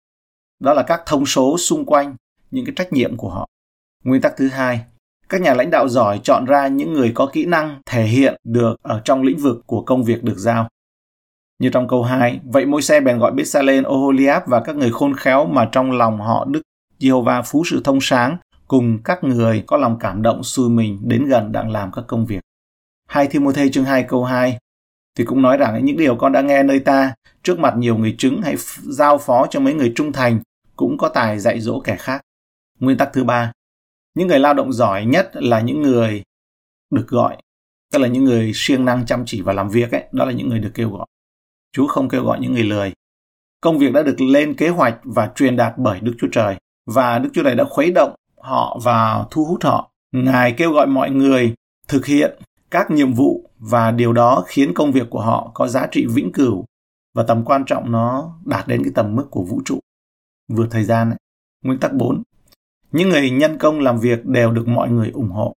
Đó 0.61 0.75
là 0.75 0.83
các 0.83 1.03
thông 1.07 1.27
số 1.27 1.59
xung 1.59 1.85
quanh 1.85 2.17
những 2.55 2.65
cái 2.65 2.75
trách 2.77 2.93
nhiệm 2.93 3.17
của 3.17 3.29
họ. 3.29 3.49
Nguyên 4.05 4.23
tắc 4.23 4.37
thứ 4.37 4.49
hai, 4.49 4.81
các 5.29 5.41
nhà 5.41 5.55
lãnh 5.55 5.71
đạo 5.71 5.89
giỏi 5.89 6.21
chọn 6.23 6.45
ra 6.45 6.69
những 6.69 6.93
người 6.93 7.13
có 7.15 7.31
kỹ 7.33 7.45
năng 7.45 7.81
thể 7.87 8.05
hiện 8.05 8.37
được 8.45 8.77
ở 8.83 9.01
trong 9.05 9.23
lĩnh 9.23 9.39
vực 9.39 9.63
của 9.67 9.83
công 9.83 10.05
việc 10.05 10.25
được 10.25 10.39
giao. 10.39 10.69
Như 11.59 11.71
trong 11.71 11.89
câu 11.89 12.03
2, 12.03 12.41
vậy 12.45 12.67
môi 12.67 12.83
xe 12.83 13.01
bèn 13.01 13.19
gọi 13.19 13.33
Bethsalen, 13.33 13.85
Oholiab 13.85 14.43
và 14.47 14.61
các 14.61 14.77
người 14.77 14.91
khôn 14.93 15.15
khéo 15.17 15.47
mà 15.47 15.69
trong 15.73 15.93
lòng 15.93 16.21
họ 16.21 16.45
Đức 16.45 16.63
Giê-hova 17.01 17.43
phú 17.43 17.63
sự 17.71 17.81
thông 17.85 17.99
sáng 18.01 18.37
cùng 18.69 18.99
các 19.05 19.25
người 19.25 19.65
có 19.67 19.77
lòng 19.77 19.99
cảm 20.01 20.23
động 20.23 20.43
xui 20.43 20.71
mình 20.71 20.99
đến 21.03 21.25
gần 21.25 21.53
đang 21.53 21.71
làm 21.71 21.93
các 21.93 22.05
công 22.09 22.27
việc. 22.27 22.41
Hai 23.09 23.27
Thi-mô-thê 23.27 23.69
chương 23.73 23.85
2 23.85 24.03
câu 24.03 24.25
2 24.25 24.59
thì 25.19 25.25
cũng 25.25 25.43
nói 25.43 25.57
rằng 25.57 25.85
những 25.85 25.97
điều 25.97 26.17
con 26.17 26.33
đã 26.33 26.41
nghe 26.41 26.63
nơi 26.63 26.79
ta 26.79 27.15
trước 27.43 27.59
mặt 27.59 27.75
nhiều 27.77 27.97
người 27.97 28.15
chứng 28.19 28.43
hãy 28.43 28.57
giao 28.83 29.19
phó 29.19 29.47
cho 29.51 29.61
mấy 29.61 29.75
người 29.75 29.93
trung 29.97 30.13
thành 30.13 30.39
cũng 30.77 30.99
có 30.99 31.09
tài 31.09 31.39
dạy 31.39 31.61
dỗ 31.61 31.81
kẻ 31.81 31.97
khác. 31.97 32.21
Nguyên 32.81 32.99
tắc 32.99 33.11
thứ 33.13 33.25
ba, 33.25 33.53
những 34.15 34.29
người 34.29 34.39
lao 34.39 34.55
động 34.55 34.73
giỏi 34.73 35.05
nhất 35.05 35.31
là 35.35 35.61
những 35.61 35.83
người 35.83 36.23
được 36.91 37.09
gọi, 37.09 37.37
tức 37.93 37.99
là 37.99 38.09
những 38.09 38.25
người 38.25 38.53
siêng 38.55 38.85
năng 38.85 39.07
chăm 39.07 39.23
chỉ 39.27 39.43
và 39.43 39.53
làm 39.53 39.69
việc 39.69 39.91
ấy, 39.91 40.05
đó 40.13 40.25
là 40.25 40.33
những 40.33 40.49
người 40.49 40.59
được 40.59 40.71
kêu 40.75 40.91
gọi. 40.91 41.07
Chúa 41.73 41.87
không 41.87 42.09
kêu 42.09 42.25
gọi 42.25 42.41
những 42.41 42.53
người 42.53 42.65
lười. 42.65 42.93
Công 43.61 43.79
việc 43.79 43.93
đã 43.93 44.03
được 44.03 44.21
lên 44.21 44.55
kế 44.55 44.69
hoạch 44.69 45.01
và 45.05 45.33
truyền 45.35 45.57
đạt 45.57 45.75
bởi 45.77 46.01
Đức 46.01 46.15
Chúa 46.19 46.29
Trời 46.33 46.57
và 46.87 47.19
Đức 47.19 47.31
Chúa 47.33 47.43
Trời 47.43 47.55
đã 47.55 47.65
khuấy 47.65 47.91
động 47.91 48.15
họ 48.39 48.79
và 48.83 49.25
thu 49.31 49.45
hút 49.45 49.65
họ. 49.65 49.91
Ngài 50.13 50.53
kêu 50.53 50.73
gọi 50.73 50.87
mọi 50.87 51.11
người 51.11 51.55
thực 51.89 52.07
hiện 52.07 52.39
các 52.71 52.91
nhiệm 52.91 53.13
vụ 53.13 53.51
và 53.59 53.91
điều 53.91 54.13
đó 54.13 54.45
khiến 54.47 54.75
công 54.75 54.93
việc 54.93 55.11
của 55.11 55.21
họ 55.21 55.51
có 55.55 55.69
giá 55.69 55.87
trị 55.91 56.07
vĩnh 56.07 56.33
cửu 56.33 56.65
và 57.15 57.23
tầm 57.23 57.45
quan 57.45 57.65
trọng 57.65 57.93
nó 57.93 58.35
đạt 58.45 58.69
đến 58.69 58.83
cái 58.85 58.93
tầm 58.95 59.17
mức 59.17 59.27
của 59.31 59.45
vũ 59.45 59.63
trụ. 59.65 59.81
Vượt 60.49 60.67
thời 60.71 60.85
gian 60.85 61.11
ấy. 61.11 61.19
Nguyên 61.65 61.81
tắc 61.81 61.93
4. 61.93 62.23
Những 62.95 63.09
người 63.09 63.31
nhân 63.31 63.59
công 63.59 63.81
làm 63.81 64.01
việc 64.01 64.25
đều 64.25 64.53
được 64.53 64.69
mọi 64.69 64.91
người 64.91 65.11
ủng 65.11 65.31
hộ. 65.31 65.55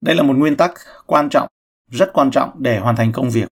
Đây 0.00 0.16
là 0.16 0.22
một 0.22 0.36
nguyên 0.36 0.56
tắc 0.56 0.72
quan 1.06 1.28
trọng, 1.30 1.48
rất 1.90 2.10
quan 2.12 2.30
trọng 2.30 2.62
để 2.62 2.78
hoàn 2.78 2.96
thành 2.96 3.12
công 3.12 3.30
việc. 3.30 3.48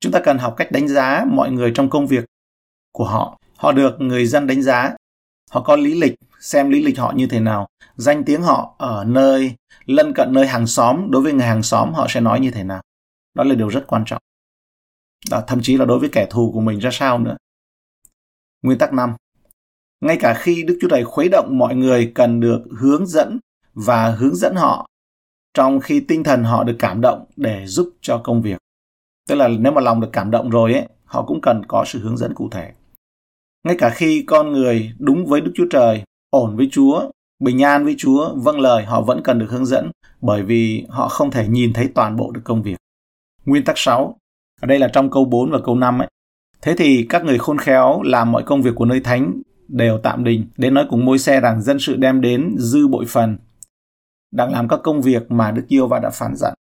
Chúng 0.00 0.12
ta 0.12 0.20
cần 0.24 0.38
học 0.38 0.54
cách 0.56 0.72
đánh 0.72 0.88
giá 0.88 1.24
mọi 1.32 1.50
người 1.50 1.72
trong 1.74 1.90
công 1.90 2.06
việc 2.06 2.24
của 2.92 3.04
họ. 3.04 3.38
Họ 3.56 3.72
được 3.72 4.00
người 4.00 4.26
dân 4.26 4.46
đánh 4.46 4.62
giá. 4.62 4.96
Họ 5.50 5.62
có 5.62 5.76
lý 5.76 6.00
lịch, 6.00 6.14
xem 6.40 6.70
lý 6.70 6.82
lịch 6.82 6.98
họ 6.98 7.12
như 7.16 7.26
thế 7.26 7.40
nào. 7.40 7.68
Danh 7.96 8.24
tiếng 8.24 8.42
họ 8.42 8.74
ở 8.78 9.04
nơi 9.04 9.54
lân 9.84 10.12
cận 10.14 10.32
nơi 10.32 10.46
hàng 10.46 10.66
xóm, 10.66 11.10
đối 11.10 11.22
với 11.22 11.32
người 11.32 11.46
hàng 11.46 11.62
xóm 11.62 11.92
họ 11.92 12.06
sẽ 12.10 12.20
nói 12.20 12.40
như 12.40 12.50
thế 12.50 12.64
nào. 12.64 12.82
Đó 13.34 13.44
là 13.44 13.54
điều 13.54 13.68
rất 13.68 13.84
quan 13.86 14.04
trọng. 14.06 14.22
Đó, 15.30 15.42
thậm 15.46 15.60
chí 15.62 15.76
là 15.76 15.84
đối 15.84 15.98
với 15.98 16.08
kẻ 16.12 16.26
thù 16.30 16.50
của 16.52 16.60
mình 16.60 16.78
ra 16.78 16.90
sao 16.92 17.18
nữa. 17.18 17.36
Nguyên 18.62 18.78
tắc 18.78 18.92
5. 18.92 19.14
Ngay 20.00 20.16
cả 20.20 20.34
khi 20.34 20.62
Đức 20.62 20.78
Chúa 20.80 20.88
Trời 20.88 21.04
khuấy 21.04 21.28
động 21.28 21.58
mọi 21.58 21.74
người 21.74 22.12
cần 22.14 22.40
được 22.40 22.62
hướng 22.78 23.06
dẫn 23.06 23.38
và 23.74 24.10
hướng 24.10 24.34
dẫn 24.34 24.54
họ 24.54 24.86
trong 25.54 25.80
khi 25.80 26.00
tinh 26.00 26.24
thần 26.24 26.44
họ 26.44 26.64
được 26.64 26.76
cảm 26.78 27.00
động 27.00 27.24
để 27.36 27.66
giúp 27.66 27.90
cho 28.00 28.20
công 28.24 28.42
việc. 28.42 28.58
Tức 29.28 29.34
là 29.34 29.48
nếu 29.48 29.72
mà 29.72 29.80
lòng 29.80 30.00
được 30.00 30.10
cảm 30.12 30.30
động 30.30 30.50
rồi 30.50 30.72
ấy, 30.72 30.86
họ 31.04 31.22
cũng 31.22 31.40
cần 31.40 31.62
có 31.68 31.84
sự 31.86 31.98
hướng 31.98 32.16
dẫn 32.16 32.34
cụ 32.34 32.48
thể. 32.50 32.72
Ngay 33.64 33.76
cả 33.78 33.90
khi 33.90 34.24
con 34.26 34.52
người 34.52 34.92
đúng 34.98 35.26
với 35.26 35.40
Đức 35.40 35.52
Chúa 35.54 35.66
Trời, 35.70 36.02
ổn 36.30 36.56
với 36.56 36.68
Chúa, 36.72 37.10
bình 37.40 37.62
an 37.62 37.84
với 37.84 37.94
Chúa, 37.98 38.34
vâng 38.34 38.60
lời, 38.60 38.84
họ 38.84 39.02
vẫn 39.02 39.20
cần 39.24 39.38
được 39.38 39.50
hướng 39.50 39.66
dẫn 39.66 39.90
bởi 40.20 40.42
vì 40.42 40.86
họ 40.88 41.08
không 41.08 41.30
thể 41.30 41.48
nhìn 41.48 41.72
thấy 41.72 41.88
toàn 41.94 42.16
bộ 42.16 42.30
được 42.30 42.40
công 42.44 42.62
việc. 42.62 42.76
Nguyên 43.44 43.64
tắc 43.64 43.78
6, 43.78 44.16
ở 44.60 44.66
đây 44.66 44.78
là 44.78 44.88
trong 44.88 45.10
câu 45.10 45.24
4 45.24 45.50
và 45.50 45.58
câu 45.64 45.74
5 45.74 45.98
ấy. 45.98 46.08
Thế 46.62 46.74
thì 46.78 47.06
các 47.08 47.24
người 47.24 47.38
khôn 47.38 47.58
khéo 47.58 48.02
làm 48.02 48.32
mọi 48.32 48.42
công 48.42 48.62
việc 48.62 48.74
của 48.74 48.84
nơi 48.84 49.00
thánh 49.00 49.42
đều 49.72 49.98
tạm 50.02 50.24
đình 50.24 50.48
đến 50.56 50.74
nói 50.74 50.86
cùng 50.90 51.04
môi 51.04 51.18
xe 51.18 51.40
rằng 51.40 51.62
dân 51.62 51.78
sự 51.78 51.96
đem 51.96 52.20
đến 52.20 52.54
dư 52.58 52.88
bội 52.88 53.04
phần 53.08 53.38
đang 54.30 54.52
làm 54.52 54.68
các 54.68 54.80
công 54.82 55.02
việc 55.02 55.30
mà 55.30 55.50
Đức 55.50 55.64
Yêu 55.68 55.88
và 55.88 55.98
đã 55.98 56.10
phán 56.10 56.36
dặn. 56.36 56.54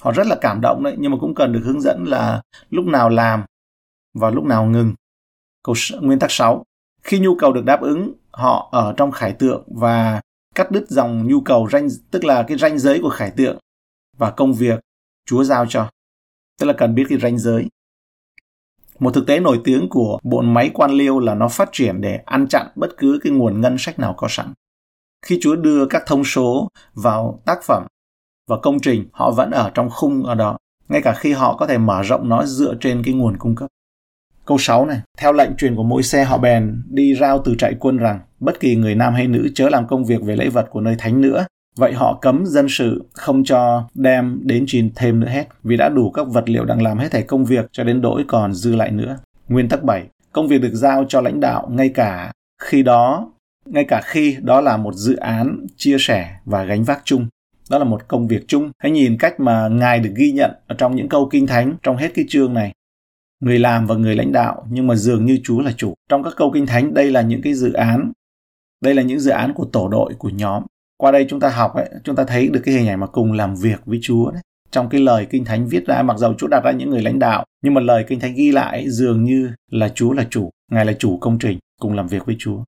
Họ 0.00 0.12
rất 0.12 0.26
là 0.26 0.36
cảm 0.40 0.60
động 0.60 0.82
đấy, 0.82 0.96
nhưng 0.98 1.10
mà 1.10 1.18
cũng 1.20 1.34
cần 1.34 1.52
được 1.52 1.60
hướng 1.64 1.80
dẫn 1.80 2.04
là 2.04 2.42
lúc 2.70 2.84
nào 2.84 3.08
làm 3.08 3.44
và 4.14 4.30
lúc 4.30 4.44
nào 4.44 4.66
ngừng. 4.66 4.94
Câu 5.62 5.74
nguyên 6.00 6.18
tắc 6.18 6.30
6. 6.30 6.64
Khi 7.02 7.18
nhu 7.18 7.36
cầu 7.36 7.52
được 7.52 7.64
đáp 7.64 7.80
ứng, 7.80 8.12
họ 8.30 8.68
ở 8.72 8.94
trong 8.96 9.10
khải 9.10 9.32
tượng 9.32 9.64
và 9.66 10.20
cắt 10.54 10.70
đứt 10.70 10.88
dòng 10.88 11.26
nhu 11.28 11.40
cầu 11.40 11.68
ranh 11.72 11.88
tức 12.10 12.24
là 12.24 12.42
cái 12.42 12.58
ranh 12.58 12.78
giới 12.78 13.00
của 13.02 13.10
khải 13.10 13.30
tượng 13.30 13.58
và 14.16 14.30
công 14.30 14.54
việc 14.54 14.80
Chúa 15.26 15.44
giao 15.44 15.66
cho. 15.68 15.90
Tức 16.58 16.66
là 16.66 16.72
cần 16.72 16.94
biết 16.94 17.04
cái 17.08 17.18
ranh 17.18 17.38
giới. 17.38 17.68
Một 18.98 19.14
thực 19.14 19.26
tế 19.26 19.40
nổi 19.40 19.60
tiếng 19.64 19.88
của 19.88 20.18
bộ 20.22 20.42
máy 20.42 20.70
quan 20.74 20.90
liêu 20.90 21.18
là 21.18 21.34
nó 21.34 21.48
phát 21.48 21.68
triển 21.72 22.00
để 22.00 22.20
ăn 22.24 22.48
chặn 22.48 22.66
bất 22.76 22.88
cứ 22.96 23.18
cái 23.22 23.32
nguồn 23.32 23.60
ngân 23.60 23.78
sách 23.78 23.98
nào 23.98 24.14
có 24.16 24.26
sẵn. 24.30 24.52
Khi 25.26 25.38
Chúa 25.42 25.56
đưa 25.56 25.86
các 25.86 26.02
thông 26.06 26.24
số 26.24 26.68
vào 26.94 27.42
tác 27.44 27.58
phẩm 27.62 27.86
và 28.50 28.56
công 28.62 28.80
trình, 28.80 29.08
họ 29.12 29.30
vẫn 29.30 29.50
ở 29.50 29.70
trong 29.74 29.90
khung 29.90 30.24
ở 30.24 30.34
đó, 30.34 30.56
ngay 30.88 31.02
cả 31.02 31.14
khi 31.14 31.32
họ 31.32 31.56
có 31.56 31.66
thể 31.66 31.78
mở 31.78 32.02
rộng 32.02 32.28
nó 32.28 32.46
dựa 32.46 32.74
trên 32.80 33.02
cái 33.04 33.14
nguồn 33.14 33.36
cung 33.36 33.54
cấp. 33.54 33.68
Câu 34.44 34.58
6 34.58 34.86
này, 34.86 35.00
theo 35.18 35.32
lệnh 35.32 35.56
truyền 35.56 35.76
của 35.76 35.82
mỗi 35.82 36.02
xe 36.02 36.24
họ 36.24 36.38
bèn 36.38 36.82
đi 36.90 37.14
rao 37.14 37.42
từ 37.44 37.54
trại 37.58 37.74
quân 37.80 37.96
rằng 37.96 38.20
bất 38.40 38.60
kỳ 38.60 38.76
người 38.76 38.94
nam 38.94 39.14
hay 39.14 39.26
nữ 39.26 39.48
chớ 39.54 39.68
làm 39.68 39.86
công 39.86 40.04
việc 40.04 40.22
về 40.22 40.36
lễ 40.36 40.48
vật 40.48 40.66
của 40.70 40.80
nơi 40.80 40.94
thánh 40.98 41.20
nữa. 41.20 41.46
Vậy 41.76 41.92
họ 41.92 42.18
cấm 42.22 42.46
dân 42.46 42.66
sự 42.68 43.04
không 43.12 43.44
cho 43.44 43.88
đem 43.94 44.40
đến 44.42 44.64
chìm 44.66 44.90
thêm 44.94 45.20
nữa 45.20 45.28
hết, 45.28 45.44
vì 45.64 45.76
đã 45.76 45.88
đủ 45.88 46.10
các 46.10 46.26
vật 46.28 46.48
liệu 46.48 46.64
đang 46.64 46.82
làm 46.82 46.98
hết 46.98 47.08
thảy 47.10 47.22
công 47.22 47.44
việc 47.44 47.68
cho 47.72 47.84
đến 47.84 48.00
đỗi 48.00 48.24
còn 48.28 48.54
dư 48.54 48.76
lại 48.76 48.90
nữa. 48.90 49.18
Nguyên 49.48 49.68
tắc 49.68 49.82
7. 49.82 50.04
Công 50.32 50.48
việc 50.48 50.58
được 50.62 50.74
giao 50.74 51.04
cho 51.08 51.20
lãnh 51.20 51.40
đạo 51.40 51.68
ngay 51.72 51.88
cả 51.88 52.32
khi 52.62 52.82
đó 52.82 53.30
ngay 53.66 53.84
cả 53.84 54.00
khi 54.04 54.36
đó 54.42 54.60
là 54.60 54.76
một 54.76 54.94
dự 54.94 55.16
án 55.16 55.66
chia 55.76 55.96
sẻ 55.98 56.36
và 56.44 56.64
gánh 56.64 56.84
vác 56.84 57.00
chung 57.04 57.26
đó 57.70 57.78
là 57.78 57.84
một 57.84 58.08
công 58.08 58.28
việc 58.28 58.44
chung 58.48 58.70
hãy 58.78 58.92
nhìn 58.92 59.16
cách 59.18 59.40
mà 59.40 59.68
ngài 59.68 59.98
được 59.98 60.12
ghi 60.16 60.32
nhận 60.32 60.50
ở 60.66 60.74
trong 60.78 60.96
những 60.96 61.08
câu 61.08 61.28
kinh 61.30 61.46
thánh 61.46 61.76
trong 61.82 61.96
hết 61.96 62.12
cái 62.14 62.24
chương 62.28 62.54
này 62.54 62.72
người 63.40 63.58
làm 63.58 63.86
và 63.86 63.94
người 63.94 64.16
lãnh 64.16 64.32
đạo 64.32 64.66
nhưng 64.70 64.86
mà 64.86 64.94
dường 64.94 65.26
như 65.26 65.38
chúa 65.44 65.60
là 65.60 65.72
chủ 65.76 65.94
trong 66.08 66.22
các 66.22 66.32
câu 66.36 66.50
kinh 66.54 66.66
thánh 66.66 66.94
đây 66.94 67.10
là 67.10 67.22
những 67.22 67.42
cái 67.42 67.54
dự 67.54 67.72
án 67.72 68.12
đây 68.80 68.94
là 68.94 69.02
những 69.02 69.20
dự 69.20 69.30
án 69.30 69.54
của 69.54 69.64
tổ 69.64 69.88
đội 69.88 70.14
của 70.18 70.28
nhóm 70.28 70.62
qua 70.96 71.10
đây 71.10 71.26
chúng 71.28 71.40
ta 71.40 71.48
học 71.48 71.74
ấy 71.74 71.88
chúng 72.04 72.16
ta 72.16 72.24
thấy 72.24 72.48
được 72.48 72.60
cái 72.64 72.74
hình 72.74 72.88
ảnh 72.88 73.00
mà 73.00 73.06
cùng 73.06 73.32
làm 73.32 73.56
việc 73.56 73.80
với 73.84 73.98
chúa 74.02 74.30
đấy 74.30 74.42
trong 74.70 74.88
cái 74.88 75.00
lời 75.00 75.26
kinh 75.30 75.44
thánh 75.44 75.66
viết 75.66 75.86
ra 75.86 76.02
mặc 76.02 76.18
dầu 76.18 76.34
chúa 76.38 76.46
đặt 76.46 76.64
ra 76.64 76.70
những 76.70 76.90
người 76.90 77.02
lãnh 77.02 77.18
đạo 77.18 77.44
nhưng 77.62 77.74
mà 77.74 77.80
lời 77.80 78.04
kinh 78.08 78.20
thánh 78.20 78.34
ghi 78.34 78.52
lại 78.52 78.90
dường 78.90 79.24
như 79.24 79.50
là 79.70 79.88
chúa 79.88 80.12
là 80.12 80.26
chủ 80.30 80.50
ngài 80.70 80.84
là 80.84 80.92
chủ 80.92 81.18
công 81.18 81.38
trình 81.38 81.58
cùng 81.80 81.92
làm 81.92 82.06
việc 82.06 82.26
với 82.26 82.36
chúa 82.38 82.58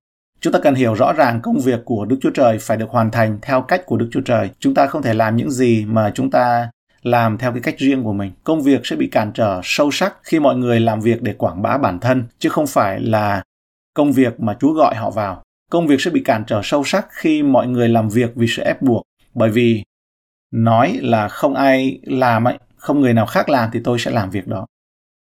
Chúng 0.41 0.53
ta 0.53 0.59
cần 0.59 0.75
hiểu 0.75 0.93
rõ 0.93 1.13
ràng 1.13 1.41
công 1.41 1.59
việc 1.59 1.79
của 1.85 2.05
Đức 2.05 2.17
Chúa 2.21 2.29
Trời 2.29 2.57
phải 2.59 2.77
được 2.77 2.89
hoàn 2.89 3.11
thành 3.11 3.39
theo 3.41 3.61
cách 3.61 3.85
của 3.85 3.97
Đức 3.97 4.09
Chúa 4.11 4.21
Trời. 4.21 4.49
Chúng 4.59 4.73
ta 4.73 4.87
không 4.87 5.01
thể 5.01 5.13
làm 5.13 5.35
những 5.35 5.51
gì 5.51 5.85
mà 5.85 6.11
chúng 6.15 6.31
ta 6.31 6.69
làm 7.01 7.37
theo 7.37 7.51
cái 7.51 7.61
cách 7.61 7.75
riêng 7.77 8.03
của 8.03 8.13
mình. 8.13 8.31
Công 8.43 8.61
việc 8.61 8.81
sẽ 8.83 8.95
bị 8.95 9.07
cản 9.07 9.31
trở 9.33 9.61
sâu 9.63 9.91
sắc 9.91 10.15
khi 10.23 10.39
mọi 10.39 10.55
người 10.55 10.79
làm 10.79 11.01
việc 11.01 11.21
để 11.21 11.33
quảng 11.33 11.61
bá 11.61 11.77
bản 11.77 11.99
thân, 11.99 12.23
chứ 12.39 12.49
không 12.49 12.67
phải 12.67 12.99
là 12.99 13.43
công 13.93 14.11
việc 14.11 14.39
mà 14.39 14.57
Chúa 14.59 14.73
gọi 14.73 14.95
họ 14.95 15.09
vào. 15.09 15.43
Công 15.69 15.87
việc 15.87 16.01
sẽ 16.01 16.11
bị 16.11 16.21
cản 16.25 16.43
trở 16.47 16.61
sâu 16.63 16.83
sắc 16.83 17.07
khi 17.11 17.43
mọi 17.43 17.67
người 17.67 17.89
làm 17.89 18.09
việc 18.09 18.31
vì 18.35 18.47
sự 18.49 18.63
ép 18.63 18.81
buộc, 18.81 19.03
bởi 19.33 19.49
vì 19.49 19.83
nói 20.51 20.99
là 21.01 21.27
không 21.27 21.55
ai 21.55 21.99
làm 22.03 22.43
ấy, 22.43 22.57
không 22.75 23.01
người 23.01 23.13
nào 23.13 23.25
khác 23.25 23.49
làm 23.49 23.69
thì 23.73 23.79
tôi 23.83 23.99
sẽ 23.99 24.11
làm 24.11 24.29
việc 24.29 24.47
đó. 24.47 24.65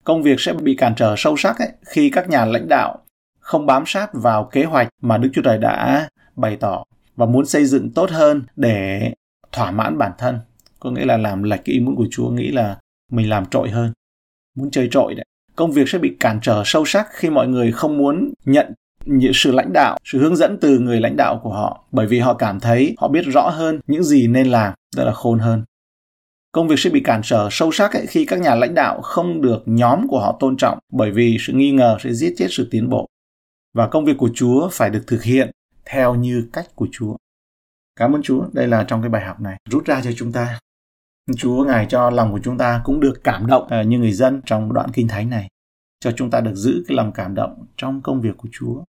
Công 0.04 0.24
việc 0.24 0.40
sẽ 0.40 0.54
bị 0.54 0.76
cản 0.76 0.96
trở 0.96 1.16
sâu 1.18 1.38
sắc 1.38 1.60
ấy, 1.60 1.70
khi 1.86 2.10
các 2.10 2.30
nhà 2.30 2.46
lãnh 2.46 2.68
đạo 2.68 2.98
không 3.40 3.66
bám 3.66 3.84
sát 3.86 4.10
vào 4.14 4.44
kế 4.44 4.64
hoạch 4.64 4.88
mà 5.02 5.18
Đức 5.18 5.30
Chúa 5.34 5.42
Trời 5.42 5.58
đã 5.58 6.10
bày 6.36 6.58
tỏ 6.60 6.84
và 7.16 7.26
muốn 7.26 7.46
xây 7.46 7.66
dựng 7.66 7.92
tốt 7.92 8.10
hơn 8.10 8.44
để 8.56 9.12
thỏa 9.52 9.72
mãn 9.72 9.98
bản 9.98 10.12
thân. 10.18 10.40
Có 10.80 10.92
nghĩa 10.92 11.06
là 11.06 11.18
làm 11.18 11.44
lệch 11.44 11.66
cái 11.66 11.74
ý 11.74 11.80
muốn 11.80 11.96
của 11.96 12.08
Chúa, 12.12 12.30
nghĩ 12.30 12.52
là 12.52 12.78
mình 13.12 13.30
làm 13.30 13.46
trội 13.46 13.70
hơn, 13.70 13.94
muốn 14.56 14.72
chơi 14.72 14.88
trội 14.92 15.16
đấy. 15.16 15.26
Công 15.56 15.72
việc 15.72 15.90
sẽ 15.90 16.00
bị 16.00 16.18
cản 16.20 16.40
trở 16.42 16.64
sâu 16.66 16.86
sắc 16.86 17.08
khi 17.12 17.30
mọi 17.30 17.48
người 17.48 17.72
không 17.72 17.98
muốn 17.98 18.34
nhận 18.46 18.74
sự 19.34 19.52
lãnh 19.52 19.74
đạo, 19.74 19.98
sự 20.04 20.20
hướng 20.20 20.36
dẫn 20.36 20.58
từ 20.62 20.80
người 20.80 21.00
lãnh 21.00 21.16
đạo 21.16 21.40
của 21.44 21.54
họ 21.54 21.84
bởi 21.92 22.08
vì 22.08 22.20
họ 22.20 22.34
cảm 22.34 22.60
thấy 22.60 22.96
họ 22.98 23.08
biết 23.08 23.26
rõ 23.26 23.50
hơn 23.50 23.80
những 23.88 24.04
gì 24.04 24.28
nên 24.28 24.48
làm, 24.48 24.74
tức 24.96 25.04
là 25.04 25.14
khôn 25.14 25.40
hơn. 25.40 25.64
Công 26.52 26.68
việc 26.68 26.80
sẽ 26.80 26.90
bị 26.90 27.00
cản 27.00 27.22
trở 27.24 27.48
sâu 27.52 27.72
sắc 27.72 27.94
ấy, 27.94 28.06
khi 28.08 28.26
các 28.26 28.40
nhà 28.40 28.56
lãnh 28.56 28.74
đạo 28.74 29.02
không 29.02 29.42
được 29.42 29.64
nhóm 29.66 30.08
của 30.08 30.20
họ 30.20 30.38
tôn 30.40 30.58
trọng 30.58 30.80
bởi 30.94 31.12
vì 31.12 31.38
sự 31.40 31.54
nghi 31.54 31.72
ngờ 31.72 31.98
sẽ 32.04 32.14
giết 32.14 32.34
chết 32.38 32.48
sự 32.50 32.68
tiến 32.72 32.90
bộ 32.90 33.08
và 33.74 33.88
công 33.88 34.06
việc 34.06 34.18
của 34.18 34.30
Chúa 34.34 34.70
phải 34.72 34.90
được 34.90 35.04
thực 35.08 35.24
hiện 35.24 35.52
theo 35.86 36.16
như 36.16 36.50
cách 36.54 36.68
của 36.76 36.88
Chúa. 36.92 37.16
Cảm 37.96 38.16
ơn 38.16 38.22
Chúa, 38.22 38.46
đây 38.54 38.68
là 38.68 38.84
trong 38.84 39.02
cái 39.02 39.10
bài 39.10 39.26
học 39.26 39.42
này 39.42 39.58
rút 39.70 39.86
ra 39.86 40.02
cho 40.04 40.12
chúng 40.16 40.32
ta. 40.32 40.60
Chúa 41.38 41.66
Ngài 41.66 41.86
cho 41.90 42.10
lòng 42.10 42.32
của 42.32 42.40
chúng 42.44 42.58
ta 42.58 42.82
cũng 42.84 43.00
được 43.00 43.22
cảm 43.24 43.48
động 43.48 43.68
ờ, 43.70 43.82
như 43.84 44.00
người 44.00 44.12
dân 44.12 44.42
trong 44.46 44.74
đoạn 44.74 44.90
kinh 44.94 45.08
thánh 45.08 45.30
này. 45.30 45.48
Cho 46.00 46.12
chúng 46.12 46.30
ta 46.30 46.42
được 46.42 46.56
giữ 46.56 46.84
cái 46.88 46.96
lòng 46.96 47.12
cảm 47.12 47.36
động 47.36 47.66
trong 47.78 48.02
công 48.02 48.22
việc 48.22 48.38
của 48.38 48.50
Chúa. 48.52 48.84